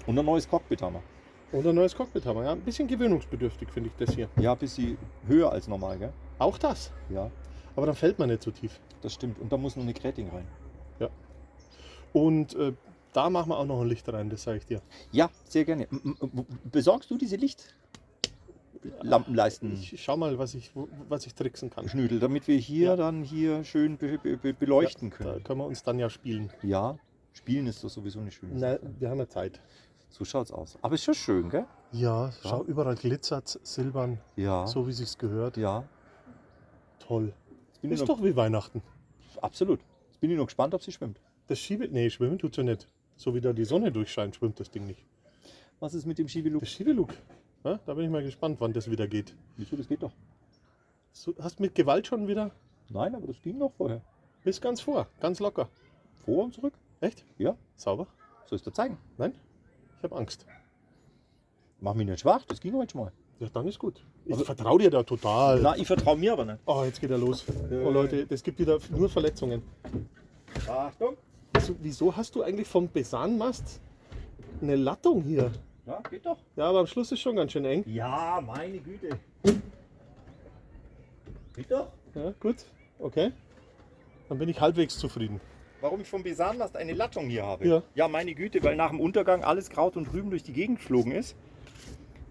Und 0.07 0.19
ein 0.19 0.25
neues 0.25 0.49
Cockpit 0.49 0.83
haben 0.83 0.95
wir. 0.95 1.59
Und 1.59 1.67
ein 1.67 1.75
neues 1.75 1.95
Cockpit 1.95 2.25
haben 2.27 2.37
wir. 2.39 2.45
Ja, 2.45 2.53
ein 2.53 2.61
bisschen 2.61 2.87
gewöhnungsbedürftig 2.87 3.69
finde 3.71 3.91
ich 3.91 4.07
das 4.07 4.15
hier. 4.15 4.29
Ja, 4.39 4.53
ein 4.53 4.59
bisschen 4.59 4.99
höher 5.27 5.51
als 5.51 5.67
normal, 5.67 5.99
gell? 5.99 6.13
Auch 6.39 6.59
das. 6.59 6.93
Ja, 7.09 7.31
Aber 7.77 7.87
dann 7.87 7.95
fällt 7.95 8.19
man 8.19 8.29
nicht 8.29 8.43
so 8.43 8.51
tief. 8.51 8.79
das 9.03 9.15
stimmt. 9.15 9.39
Und 9.39 9.51
da 9.53 9.57
muss 9.57 9.77
noch 9.77 9.83
eine 9.85 9.95
Gräting 9.95 10.29
rein. 10.29 10.47
Und 12.13 12.55
äh, 12.57 12.73
da 13.13 13.31
machen 13.31 13.51
wir 13.51 13.59
auch 13.59 13.67
noch 13.67 13.81
ein 13.83 13.87
Licht 13.89 14.13
rein, 14.13 14.31
das 14.31 14.43
sage 14.43 14.59
ich 14.59 14.67
dir. 14.67 14.83
Ja, 15.13 15.31
sehr 15.45 15.65
gerne. 15.65 15.87
Besorgst 16.65 17.09
du 17.11 17.17
diese 17.17 17.37
Lichtlampenleisten? 18.83 19.73
Ich 19.75 20.03
schau 20.03 20.17
mal, 20.17 20.39
was 20.39 20.55
ich, 20.55 20.71
was 21.09 21.27
ich 21.27 21.35
tricksen 21.35 21.71
kann. 21.71 21.89
Schnüdel, 21.89 22.19
damit 22.21 22.49
wir 22.49 22.57
hier 22.57 22.89
Ja. 22.91 22.97
dann 22.97 23.23
hier 23.23 23.63
schön 23.65 23.97
be 23.99 24.19
be 24.19 24.37
be 24.37 24.55
beleuchten 24.55 25.11
Da 25.11 25.17
können. 25.17 25.45
können 25.45 25.61
wir 25.61 25.67
uns 25.67 25.83
dann 25.83 25.99
ja 25.99 26.09
spielen. 26.09 26.51
Ja, 26.63 26.97
spielen 27.33 27.67
ist 27.67 27.85
doch 27.85 27.91
sowieso 27.91 28.21
eine 28.21 28.31
schöne 28.31 28.59
Sache. 28.59 28.81
Na, 28.83 28.91
wir 28.99 29.11
haben 29.11 29.19
ja 29.19 29.29
Zeit. 29.29 29.61
So 30.09 30.25
schaut's 30.25 30.51
aus. 30.51 30.79
Aber 30.83 30.95
ist 30.95 31.05
schon 31.05 31.15
schön, 31.15 31.51
gell? 31.51 31.67
Ja, 31.93 32.33
schau, 32.43 32.65
überall 32.65 32.97
glitzert, 32.97 33.61
silbern, 33.63 34.19
Ja. 34.37 34.67
so 34.67 34.87
wie 34.89 34.93
sich's 34.93 35.17
gehört. 35.19 35.57
Ja. 35.57 35.85
Toll. 36.99 37.33
Ist 37.83 38.09
doch 38.09 38.23
wie 38.23 38.35
Weihnachten. 38.37 38.83
absolut. 39.41 39.81
Jetzt 40.09 40.21
bin 40.21 40.31
ich 40.31 40.37
noch 40.37 40.47
gespannt, 40.47 40.75
ob 40.75 40.83
sie 40.83 40.93
schwimmt. 40.93 41.21
Das 41.47 41.59
Schiebe... 41.59 41.89
Nee, 41.89 42.11
schwimmen 42.11 42.39
tut's 42.39 42.57
ja 42.57 42.63
nicht. 42.63 42.87
So 43.17 43.35
wie 43.35 43.41
da 43.41 43.53
die 43.53 43.65
Sonne 43.65 43.91
durchscheint, 43.93 44.37
schwimmt 44.37 44.59
das 44.61 44.71
Ding 44.71 44.85
nicht. 44.87 45.05
Was 45.81 45.95
ist 45.95 46.07
mit 46.07 46.19
dem 46.19 46.29
Schiebelug? 46.29 46.61
Das 46.63 46.71
Schiebelug. 46.71 47.15
Ja, 47.65 47.79
da 47.85 47.95
bin 47.95 48.05
ich 48.07 48.11
mal 48.11 48.23
gespannt, 48.23 48.57
wann 48.61 48.73
das 48.73 48.91
wieder 48.91 49.07
geht. 49.07 49.35
Wieso, 49.57 49.77
das 49.77 49.89
geht 49.89 50.03
doch. 50.03 50.13
So, 51.13 51.35
hast 51.41 51.61
mit 51.61 51.75
Gewalt 51.75 52.07
schon 52.07 52.27
wieder? 52.29 52.51
Nein, 52.89 53.15
aber 53.15 53.27
das 53.27 53.41
ging 53.43 53.59
noch 53.59 53.73
vorher. 53.73 54.01
Bis 54.45 54.61
ganz 54.61 54.81
vor, 54.81 55.07
ganz 55.21 55.41
locker. 55.41 55.69
Vor 56.25 56.45
und 56.45 56.55
zurück? 56.55 56.73
Echt? 57.01 57.25
Ja. 57.39 57.57
Sauber? 57.77 58.07
Soll 58.47 58.57
ich 58.57 58.63
dir 58.63 58.73
zeigen? 58.73 58.97
Nein? 59.19 59.33
Ich 59.99 60.05
habe 60.05 60.17
Angst. 60.17 60.47
Mach 61.81 61.95
mich 61.95 62.07
nicht 62.07 62.21
schwach, 62.21 62.45
das 62.47 62.61
ging 62.61 62.75
heute 62.75 62.93
schon 62.93 63.03
mal. 63.03 63.13
Ja, 63.39 63.49
dann 63.53 63.67
ist 63.69 63.79
gut. 63.79 64.03
Ich 64.25 64.33
Also- 64.33 64.45
vertraue 64.45 64.79
dir 64.79 64.91
da 64.91 65.03
total. 65.03 65.61
Na, 65.61 65.77
ich 65.77 65.87
vertraue 65.87 66.17
mir 66.17 66.33
aber 66.33 66.45
nicht. 66.45 66.59
Oh, 66.67 66.83
jetzt 66.85 67.01
geht 67.01 67.11
er 67.11 67.19
los. 67.19 67.45
Oh 67.71 67.91
Leute, 67.91 68.27
es 68.29 68.43
gibt 68.43 68.59
wieder 68.59 68.79
nur 68.91 69.09
Verletzungen. 69.09 69.63
Achtung. 70.69 71.17
Wieso, 71.55 71.75
wieso 71.81 72.17
hast 72.17 72.35
du 72.35 72.43
eigentlich 72.43 72.69
vom 72.69 72.89
Besanmast 72.91 73.81
eine 74.63 74.77
Lattung 74.77 75.23
hier? 75.23 75.51
Ja, 75.91 76.01
geht 76.09 76.25
doch. 76.25 76.39
Ja, 76.55 76.69
aber 76.69 76.79
am 76.79 76.87
Schluss 76.87 77.11
ist 77.11 77.21
schon 77.21 77.35
ganz 77.35 77.51
schön 77.51 77.65
eng. 77.65 77.83
Ja, 77.85 78.41
meine 78.47 78.79
Güte. 78.79 79.19
Geht 81.57 81.69
doch. 81.69 81.89
Ja, 82.15 82.33
gut. 82.39 82.57
Okay. 83.01 83.33
Dann 84.29 84.39
bin 84.39 84.49
ich 84.49 84.61
halbwegs 84.61 84.97
zufrieden. 84.97 85.41
Warum 85.81 86.01
ich 86.01 86.07
vom 86.07 86.23
Besanmast 86.23 86.77
eine 86.77 86.93
Lattung 86.93 87.29
hier 87.29 87.45
habe? 87.45 87.67
Ja. 87.67 87.83
ja, 87.97 88.07
meine 88.07 88.37
Güte, 88.37 88.63
weil 88.63 88.77
nach 88.77 88.91
dem 88.91 89.01
Untergang 89.01 89.43
alles 89.43 89.69
Kraut 89.69 89.97
und 89.97 90.13
Rüben 90.13 90.31
durch 90.31 90.45
die 90.45 90.53
Gegend 90.53 90.79
geflogen 90.79 91.11
ist. 91.11 91.35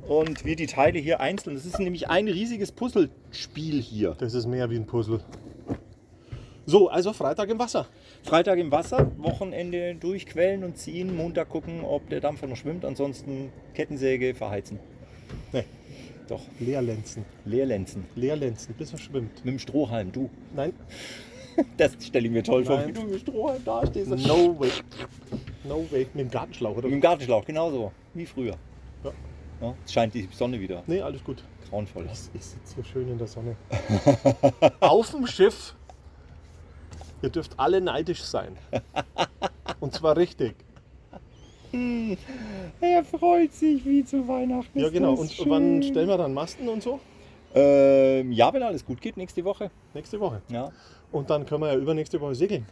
Und 0.08 0.46
wir 0.46 0.56
die 0.56 0.68
Teile 0.68 0.98
hier 0.98 1.20
einzeln. 1.20 1.56
Das 1.56 1.66
ist 1.66 1.80
nämlich 1.80 2.08
ein 2.08 2.30
riesiges 2.30 2.72
Puzzlespiel 2.72 3.82
hier. 3.82 4.16
Das 4.18 4.36
ist 4.36 4.46
mehr 4.46 4.70
wie 4.70 4.78
ein 4.78 4.86
Puzzle. 4.86 5.20
So, 6.66 6.88
also 6.88 7.12
Freitag 7.12 7.50
im 7.50 7.60
Wasser. 7.60 7.88
Freitag 8.24 8.60
im 8.60 8.72
Wasser, 8.72 9.12
Wochenende 9.18 9.96
durchquellen 9.96 10.64
und 10.64 10.78
ziehen, 10.78 11.16
Montag 11.16 11.50
gucken, 11.50 11.84
ob 11.84 12.10
der 12.10 12.20
Dampfer 12.20 12.48
noch 12.48 12.58
schwimmt. 12.58 12.86
Ansonsten 12.86 13.52
Kettensäge 13.74 14.36
verheizen. 14.36 14.80
Nee. 15.52 15.64
Doch, 16.28 16.42
Leerlenzen. 16.60 17.26
Leerlenzen. 17.46 18.06
Leerlenzen, 18.16 18.76
bis 18.76 18.92
er 18.92 19.00
schwimmt. 19.00 19.44
Mit 19.44 19.54
dem 19.56 19.60
Strohhalm, 19.60 20.12
du. 20.12 20.30
Nein, 20.56 20.74
Das 21.78 21.94
stelle 22.06 22.28
ich 22.28 22.32
mir 22.32 22.44
toll 22.44 22.64
vor, 22.64 22.86
wie 22.88 22.92
du 22.92 23.02
mit 23.02 23.14
dem 23.14 23.20
Strohhalm 23.20 23.62
da 23.66 23.86
stehst. 23.86 24.10
no 24.10 24.58
way. 24.60 24.70
No 25.64 25.86
way. 25.92 26.08
Mit 26.14 26.26
dem 26.26 26.32
Gartenschlauch, 26.32 26.78
oder? 26.78 26.84
Mit 26.88 26.94
dem 26.94 27.02
Gartenschlauch, 27.02 27.46
genauso 27.46 27.92
wie 28.14 28.26
früher. 28.26 28.56
Ja. 29.04 29.12
Ja, 29.62 29.76
es 29.86 29.92
scheint 29.92 30.14
die 30.14 30.28
Sonne 30.32 30.60
wieder. 30.60 30.84
Nee, 30.88 31.02
alles 31.02 31.24
gut. 31.24 31.44
Grauenvoll. 31.70 32.06
Ich, 32.12 32.20
ich 32.34 32.46
sitze 32.46 32.76
hier 32.76 32.86
schön 32.86 33.10
in 33.10 33.18
der 33.18 33.28
Sonne. 33.28 33.56
Auf 34.80 35.12
dem 35.12 35.28
Schiff. 35.28 35.76
Ihr 37.22 37.30
dürft 37.30 37.60
alle 37.60 37.82
neidisch 37.82 38.24
sein. 38.24 38.58
Und 39.80 39.94
zwar 39.94 40.18
richtig. 40.18 40.56
Er 42.82 43.04
freut 43.04 43.54
sich 43.54 43.86
wie 43.86 44.04
zu 44.04 44.28
Weihnachten. 44.28 44.80
Ja, 44.80 44.90
genau. 44.90 45.14
Und 45.14 45.32
schön. 45.32 45.50
wann 45.50 45.84
stellen 45.84 46.08
wir 46.08 46.18
dann 46.18 46.34
Masten 46.34 46.68
und 46.68 46.82
so? 46.82 47.00
Ähm, 47.54 48.32
ja, 48.32 48.52
wenn 48.52 48.64
alles 48.64 48.84
gut 48.84 49.00
geht, 49.02 49.18
nächste 49.18 49.44
Woche. 49.44 49.70
Nächste 49.94 50.20
Woche. 50.20 50.42
Ja. 50.52 50.72
Und 51.12 51.30
dann 51.30 51.46
können 51.46 51.62
wir 51.62 51.74
ja 51.74 51.78
übernächste 51.78 52.20
Woche 52.22 52.34
segeln. 52.34 52.66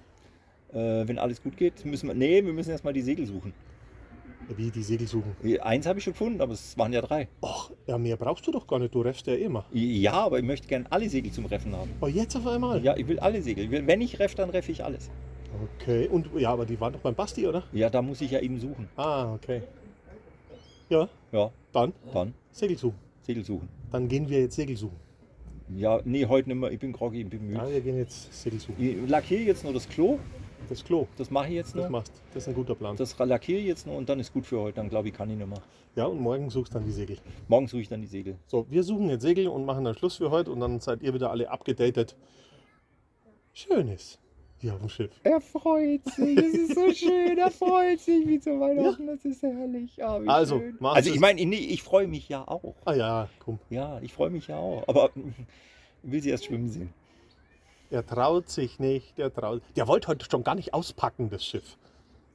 Äh, 0.74 1.08
wenn 1.08 1.20
alles 1.20 1.42
gut 1.42 1.58
geht, 1.58 1.86
müssen 1.86 2.08
wir. 2.08 2.16
Nee, 2.16 2.44
wir 2.44 2.54
müssen 2.54 2.72
erstmal 2.72 2.94
die 2.94 3.02
Segel 3.02 3.28
suchen. 3.28 3.54
Wie 4.56 4.72
die 4.72 4.84
Segel 4.84 5.08
suchen. 5.08 5.36
Eins 5.62 5.86
habe 5.86 6.00
ich 6.00 6.06
schon 6.06 6.14
gefunden, 6.14 6.40
aber 6.42 6.54
es 6.54 6.78
waren 6.78 6.94
ja 6.94 7.02
drei. 7.02 7.28
Och, 7.42 7.72
ja, 7.86 7.98
mehr 7.98 8.16
brauchst 8.16 8.48
du 8.48 8.52
doch 8.52 8.66
gar 8.66 8.80
nicht. 8.80 8.96
Du 8.96 9.02
reffst 9.02 9.28
ja 9.28 9.36
immer. 9.36 9.66
Ja, 9.74 10.14
aber 10.14 10.40
ich 10.40 10.46
möchte 10.46 10.68
gerne 10.68 10.86
alle 10.90 11.10
Segel 11.10 11.32
zum 11.32 11.46
Reffen 11.48 11.76
haben. 11.76 11.92
Oh, 12.00 12.08
jetzt 12.08 12.36
auf 12.38 12.48
einmal? 12.48 12.82
Ja, 12.84 12.96
ich 12.96 13.08
will 13.08 13.20
alle 13.20 13.42
Segel. 13.42 13.66
Ich 13.66 13.72
will- 13.72 13.86
Wenn 13.86 14.00
ich 14.00 14.20
reff, 14.20 14.36
dann 14.36 14.50
reffe 14.50 14.72
ich 14.72 14.84
alles. 14.86 15.10
Okay. 15.82 16.08
Und 16.08 16.30
ja, 16.38 16.52
aber 16.52 16.66
die 16.66 16.80
waren 16.80 16.94
doch 16.94 17.00
beim 17.02 17.16
Basti, 17.16 17.46
oder? 17.46 17.64
Ja, 17.74 17.90
da 17.90 18.02
muss 18.02 18.22
ich 18.22 18.32
ja 18.32 18.40
eben 18.40 18.60
suchen. 18.60 18.88
Ah, 18.96 19.34
okay. 19.34 19.62
Ja, 20.90 21.10
Ja, 21.34 21.52
dann 21.74 21.92
dann 22.14 22.34
Segel 22.52 22.78
suchen. 22.78 22.98
Segel 23.24 23.44
suchen. 23.44 23.68
Dann 23.92 24.08
gehen 24.08 24.30
wir 24.30 24.40
jetzt 24.40 24.56
Segel 24.56 24.78
suchen. 24.78 24.96
Ja, 25.76 26.00
nee, 26.06 26.26
heute 26.26 26.48
nicht 26.48 26.58
mehr. 26.60 26.72
Ich 26.72 26.80
bin 26.80 26.94
groggy, 26.94 27.22
ich 27.22 27.30
bin 27.30 27.46
müde. 27.48 27.58
Ja, 27.60 27.70
wir 27.70 27.82
gehen 27.82 27.98
jetzt 27.98 28.34
Segel 28.42 28.60
suchen. 28.60 28.76
Ich 28.80 29.10
lackiere 29.10 29.42
jetzt 29.42 29.66
nur 29.66 29.74
das 29.74 29.90
Klo. 29.90 30.20
Das 30.70 30.84
Klo, 30.84 31.08
Das 31.18 31.32
mache 31.32 31.48
ich 31.48 31.54
jetzt 31.54 31.76
das 31.76 31.84
noch. 31.84 31.90
machst. 31.90 32.12
Das 32.34 32.44
ist 32.44 32.50
ein 32.50 32.56
guter 32.56 32.76
Plan. 32.76 32.96
Das 32.98 33.18
lackiere 33.18 33.60
ich 33.60 33.68
jetzt 33.68 33.88
noch 33.88 33.96
und 33.96 34.10
dann 34.10 34.20
ist 34.20 34.34
gut 34.34 34.46
für 34.46 34.60
heute. 34.60 34.76
Dann 34.78 34.90
glaube 34.90 35.08
ich, 35.08 35.14
kann 35.14 35.30
ich 35.30 35.38
nicht 35.38 35.48
mehr. 35.48 35.62
Ja, 35.96 36.06
und 36.06 36.20
morgen 36.20 36.50
suchst 36.50 36.76
dann 36.76 36.84
die 36.86 36.92
Segel. 36.92 37.18
Morgen 37.48 37.68
suche 37.68 37.82
ich 37.82 37.90
dann 37.90 38.02
die 38.02 38.08
Segel. 38.08 38.36
So, 38.48 38.66
wir 38.70 38.84
suchen 38.84 39.10
jetzt 39.10 39.22
Segel 39.22 39.48
und 39.48 39.66
machen 39.66 39.84
dann 39.86 39.96
Schluss 39.96 40.18
für 40.18 40.30
heute 40.30 40.52
und 40.52 40.60
dann 40.60 40.80
seid 40.80 41.02
ihr 41.02 41.14
wieder 41.14 41.32
alle 41.32 41.50
abgedatet. 41.50 42.16
Schönes 43.54 44.20
hier 44.60 44.74
auf 44.74 44.80
dem 44.80 44.90
Schiff. 44.90 45.12
Er 45.24 45.40
freut 45.40 46.04
sich, 46.06 46.38
es 46.38 46.54
ist 46.54 46.76
so 46.76 46.92
schön, 46.94 47.38
er 47.38 47.52
freut 47.52 48.00
sich 48.00 48.28
wie 48.28 48.40
zu 48.40 48.60
Weihnachten, 48.60 49.06
das 49.08 49.24
ist 49.24 49.44
herrlich. 49.44 50.04
Ah, 50.04 50.20
Also, 50.28 50.62
also 50.82 51.14
ich 51.14 51.20
meine, 51.20 51.46
nee, 51.46 51.56
ich 51.58 51.84
freue 51.84 52.08
mich 52.08 52.28
ja 52.28 52.48
auch. 52.48 52.74
Ah 52.86 52.94
ja, 52.94 53.30
komm. 53.40 53.60
Ja, 53.70 54.00
ich 54.02 54.14
freue 54.14 54.32
mich 54.32 54.48
ja 54.48 54.58
auch. 54.58 54.84
Aber 54.88 55.12
ich 56.04 56.12
will 56.12 56.22
sie 56.22 56.30
erst 56.32 56.46
schwimmen 56.46 56.70
sehen. 56.70 56.92
Er 57.90 58.06
traut 58.06 58.50
sich 58.50 58.80
nicht, 58.80 59.18
der 59.18 59.34
traut. 59.34 59.62
Der 59.76 59.88
wollte 59.88 60.08
heute 60.10 60.26
schon 60.30 60.44
gar 60.44 60.56
nicht 60.56 60.74
auspacken, 60.74 61.30
das 61.30 61.46
Schiff. 61.46 61.78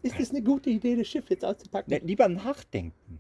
Ist 0.03 0.19
das 0.19 0.31
eine 0.31 0.43
gute 0.43 0.71
Idee, 0.71 0.97
das 0.97 1.07
Schiff 1.09 1.29
jetzt 1.31 1.45
auszupacken? 1.45 1.93
Ne, 1.93 2.01
lieber 2.05 2.29
nachdenken. 2.29 3.19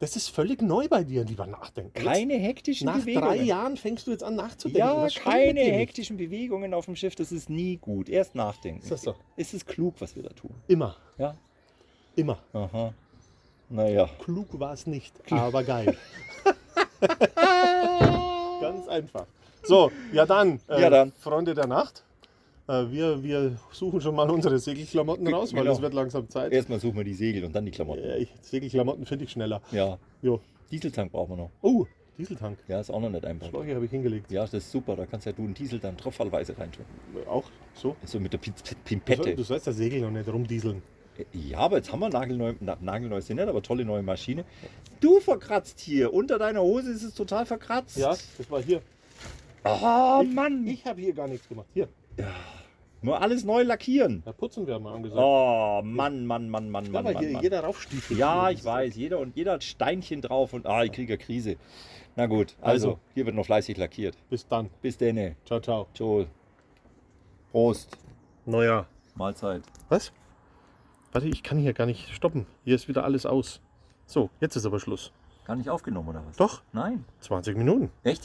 Das 0.00 0.16
ist 0.16 0.28
völlig 0.28 0.60
neu 0.60 0.88
bei 0.88 1.02
dir, 1.04 1.24
lieber 1.24 1.46
Nachdenken. 1.46 1.92
Keine 1.94 2.34
hektischen 2.34 2.86
Nach 2.86 2.98
Bewegungen. 2.98 3.24
drei 3.26 3.36
Jahren 3.36 3.76
fängst 3.76 4.06
du 4.06 4.10
jetzt 4.10 4.22
an 4.24 4.34
nachzudenken. 4.34 4.78
ja, 4.80 5.08
keine 5.22 5.54
dir 5.54 5.64
nicht? 5.64 5.72
hektischen 5.72 6.16
Bewegungen 6.18 6.74
auf 6.74 6.84
dem 6.86 6.96
Schiff, 6.96 7.14
das 7.14 7.32
ist 7.32 7.48
nie 7.48 7.76
gut. 7.78 8.08
Erst 8.10 8.34
nachdenken. 8.34 8.82
Ist 8.82 8.90
das 8.90 9.02
so? 9.02 9.14
Ist 9.36 9.54
es 9.54 9.64
klug, 9.64 9.94
was 10.00 10.14
wir 10.16 10.24
da 10.24 10.30
tun? 10.30 10.50
Immer, 10.66 10.96
Ja. 11.16 11.34
immer. 12.16 12.38
Aha. 12.52 12.92
Naja. 13.70 14.10
Klug 14.22 14.58
war 14.58 14.72
es 14.74 14.86
nicht, 14.86 15.14
aber 15.32 15.62
geil. 15.64 15.96
Ganz 18.60 18.88
einfach. 18.88 19.26
So, 19.64 19.90
ja 20.12 20.26
dann, 20.26 20.60
äh, 20.68 20.80
Ja 20.82 20.90
dann. 20.90 21.12
Freunde 21.12 21.54
der 21.54 21.66
Nacht. 21.66 22.04
Äh, 22.66 22.84
wir, 22.90 23.22
wir 23.22 23.56
suchen 23.72 24.00
schon 24.00 24.14
mal 24.14 24.30
unsere 24.30 24.58
Segelklamotten 24.58 25.26
raus, 25.28 25.52
weil 25.52 25.62
Genau. 25.62 25.74
es 25.74 25.82
wird 25.82 25.94
langsam 25.94 26.28
Zeit. 26.28 26.52
Erstmal 26.52 26.80
suchen 26.80 26.96
wir 26.96 27.04
die 27.04 27.14
Segel 27.14 27.44
und 27.44 27.54
dann 27.54 27.64
die 27.64 27.70
Klamotten. 27.70 28.02
Äh, 28.04 28.26
Segelklamotten 28.40 29.04
finde 29.06 29.24
ich 29.24 29.30
schneller. 29.32 29.60
Ja. 29.70 29.98
Jo. 30.22 30.40
Dieseltank 30.70 31.12
brauchen 31.12 31.32
wir 31.32 31.36
noch. 31.44 31.50
Oh, 31.62 31.86
Dieseltank. 32.16 32.58
Ja, 32.68 32.80
ist 32.80 32.90
auch 32.90 33.00
noch 33.00 33.10
nicht 33.10 33.24
einfach. 33.24 33.48
Schläuche 33.48 33.74
habe 33.74 33.84
ich 33.84 33.90
hingelegt. 33.90 34.30
Ja, 34.30 34.42
das 34.42 34.54
ist 34.54 34.70
super. 34.70 34.96
Da 34.96 35.04
kannst 35.04 35.26
ja 35.26 35.32
du 35.32 35.42
einen 35.42 35.52
Dieseltank 35.54 35.98
tropfallweise 35.98 36.56
reintun. 36.56 36.84
Auch 37.28 37.44
so. 37.74 37.96
So 38.04 38.18
mit 38.20 38.32
der 38.32 38.40
Du, 38.40 38.50
soll, 38.64 38.76
Pimpette. 38.84 39.34
du 39.34 39.42
sollst 39.42 39.66
das 39.66 39.76
Segel 39.76 40.00
noch 40.00 40.10
nicht 40.10 40.28
rumdieseln. 40.28 40.82
Ja, 41.32 41.58
aber 41.58 41.76
jetzt 41.76 41.92
haben 41.92 42.00
wir 42.00 42.08
nagelneu, 42.08 42.54
na, 42.60 42.76
nagelneu 42.80 43.20
sie 43.20 43.34
nicht, 43.34 43.46
aber 43.46 43.62
tolle 43.62 43.84
neue 43.84 44.02
Maschine. 44.02 44.44
Du 45.00 45.20
verkratzt 45.20 45.78
hier. 45.80 46.12
Unter 46.12 46.38
deiner 46.38 46.60
Hose 46.62 46.90
ist 46.90 47.02
es 47.04 47.14
total 47.14 47.46
verkratzt. 47.46 47.96
Ja, 47.96 48.16
das 48.38 48.50
war 48.50 48.62
hier. 48.62 48.80
Oh 49.64 50.20
ich, 50.22 50.32
Mann. 50.34 50.66
Ich 50.66 50.84
habe 50.86 51.00
hier 51.00 51.14
gar 51.14 51.26
nichts 51.28 51.48
gemacht. 51.48 51.66
Hier, 51.72 51.88
Nur 53.02 53.20
alles 53.20 53.44
neu 53.44 53.62
lackieren. 53.62 54.22
da 54.24 54.32
putzen 54.32 54.66
wir 54.66 54.78
mal 54.78 54.94
angesagt. 54.94 55.20
Oh 55.22 55.80
Mann, 55.84 56.26
Mann, 56.26 56.48
Mann, 56.48 56.70
Mann, 56.70 56.84
ja, 56.86 56.90
Mann, 56.92 57.04
weil 57.04 57.14
Mann, 57.14 57.22
hier 57.22 57.32
Mann. 57.32 57.42
jeder 57.42 57.60
raufstiefelt. 57.64 58.18
Ja, 58.18 58.50
ich 58.50 58.64
weiß. 58.64 58.94
Jeder 58.96 59.18
und 59.18 59.36
jeder 59.36 59.52
hat 59.52 59.64
Steinchen 59.64 60.20
drauf 60.20 60.52
und 60.52 60.66
ah, 60.66 60.84
ich 60.84 60.92
kriege 60.92 61.14
eine 61.14 61.22
Krise. 61.22 61.56
Na 62.16 62.26
gut, 62.26 62.54
also, 62.60 62.88
Also. 62.90 63.00
hier 63.14 63.26
wird 63.26 63.34
noch 63.36 63.44
fleißig 63.46 63.76
lackiert. 63.76 64.16
Bis 64.30 64.46
dann. 64.46 64.70
Bis 64.82 64.96
denne. 64.98 65.36
Ciao, 65.44 65.60
ciao. 65.60 65.86
Joel. 65.94 66.28
Prost. 67.50 67.96
Neuer. 68.46 68.86
Mahlzeit. 69.14 69.62
Was? 69.88 70.12
Warte, 71.12 71.28
ich 71.28 71.42
kann 71.42 71.58
hier 71.58 71.72
gar 71.72 71.86
nicht 71.86 72.08
stoppen. 72.14 72.46
Hier 72.64 72.74
ist 72.74 72.88
wieder 72.88 73.04
alles 73.04 73.24
aus. 73.26 73.60
So, 74.06 74.28
jetzt 74.40 74.56
ist 74.56 74.66
aber 74.66 74.80
Schluss. 74.80 75.12
Gar 75.44 75.56
nicht 75.56 75.70
aufgenommen 75.70 76.08
oder 76.08 76.22
was? 76.26 76.36
Doch, 76.36 76.62
Nein. 76.72 77.04
20 77.20 77.56
Minuten. 77.56 77.90
Echt? 78.02 78.24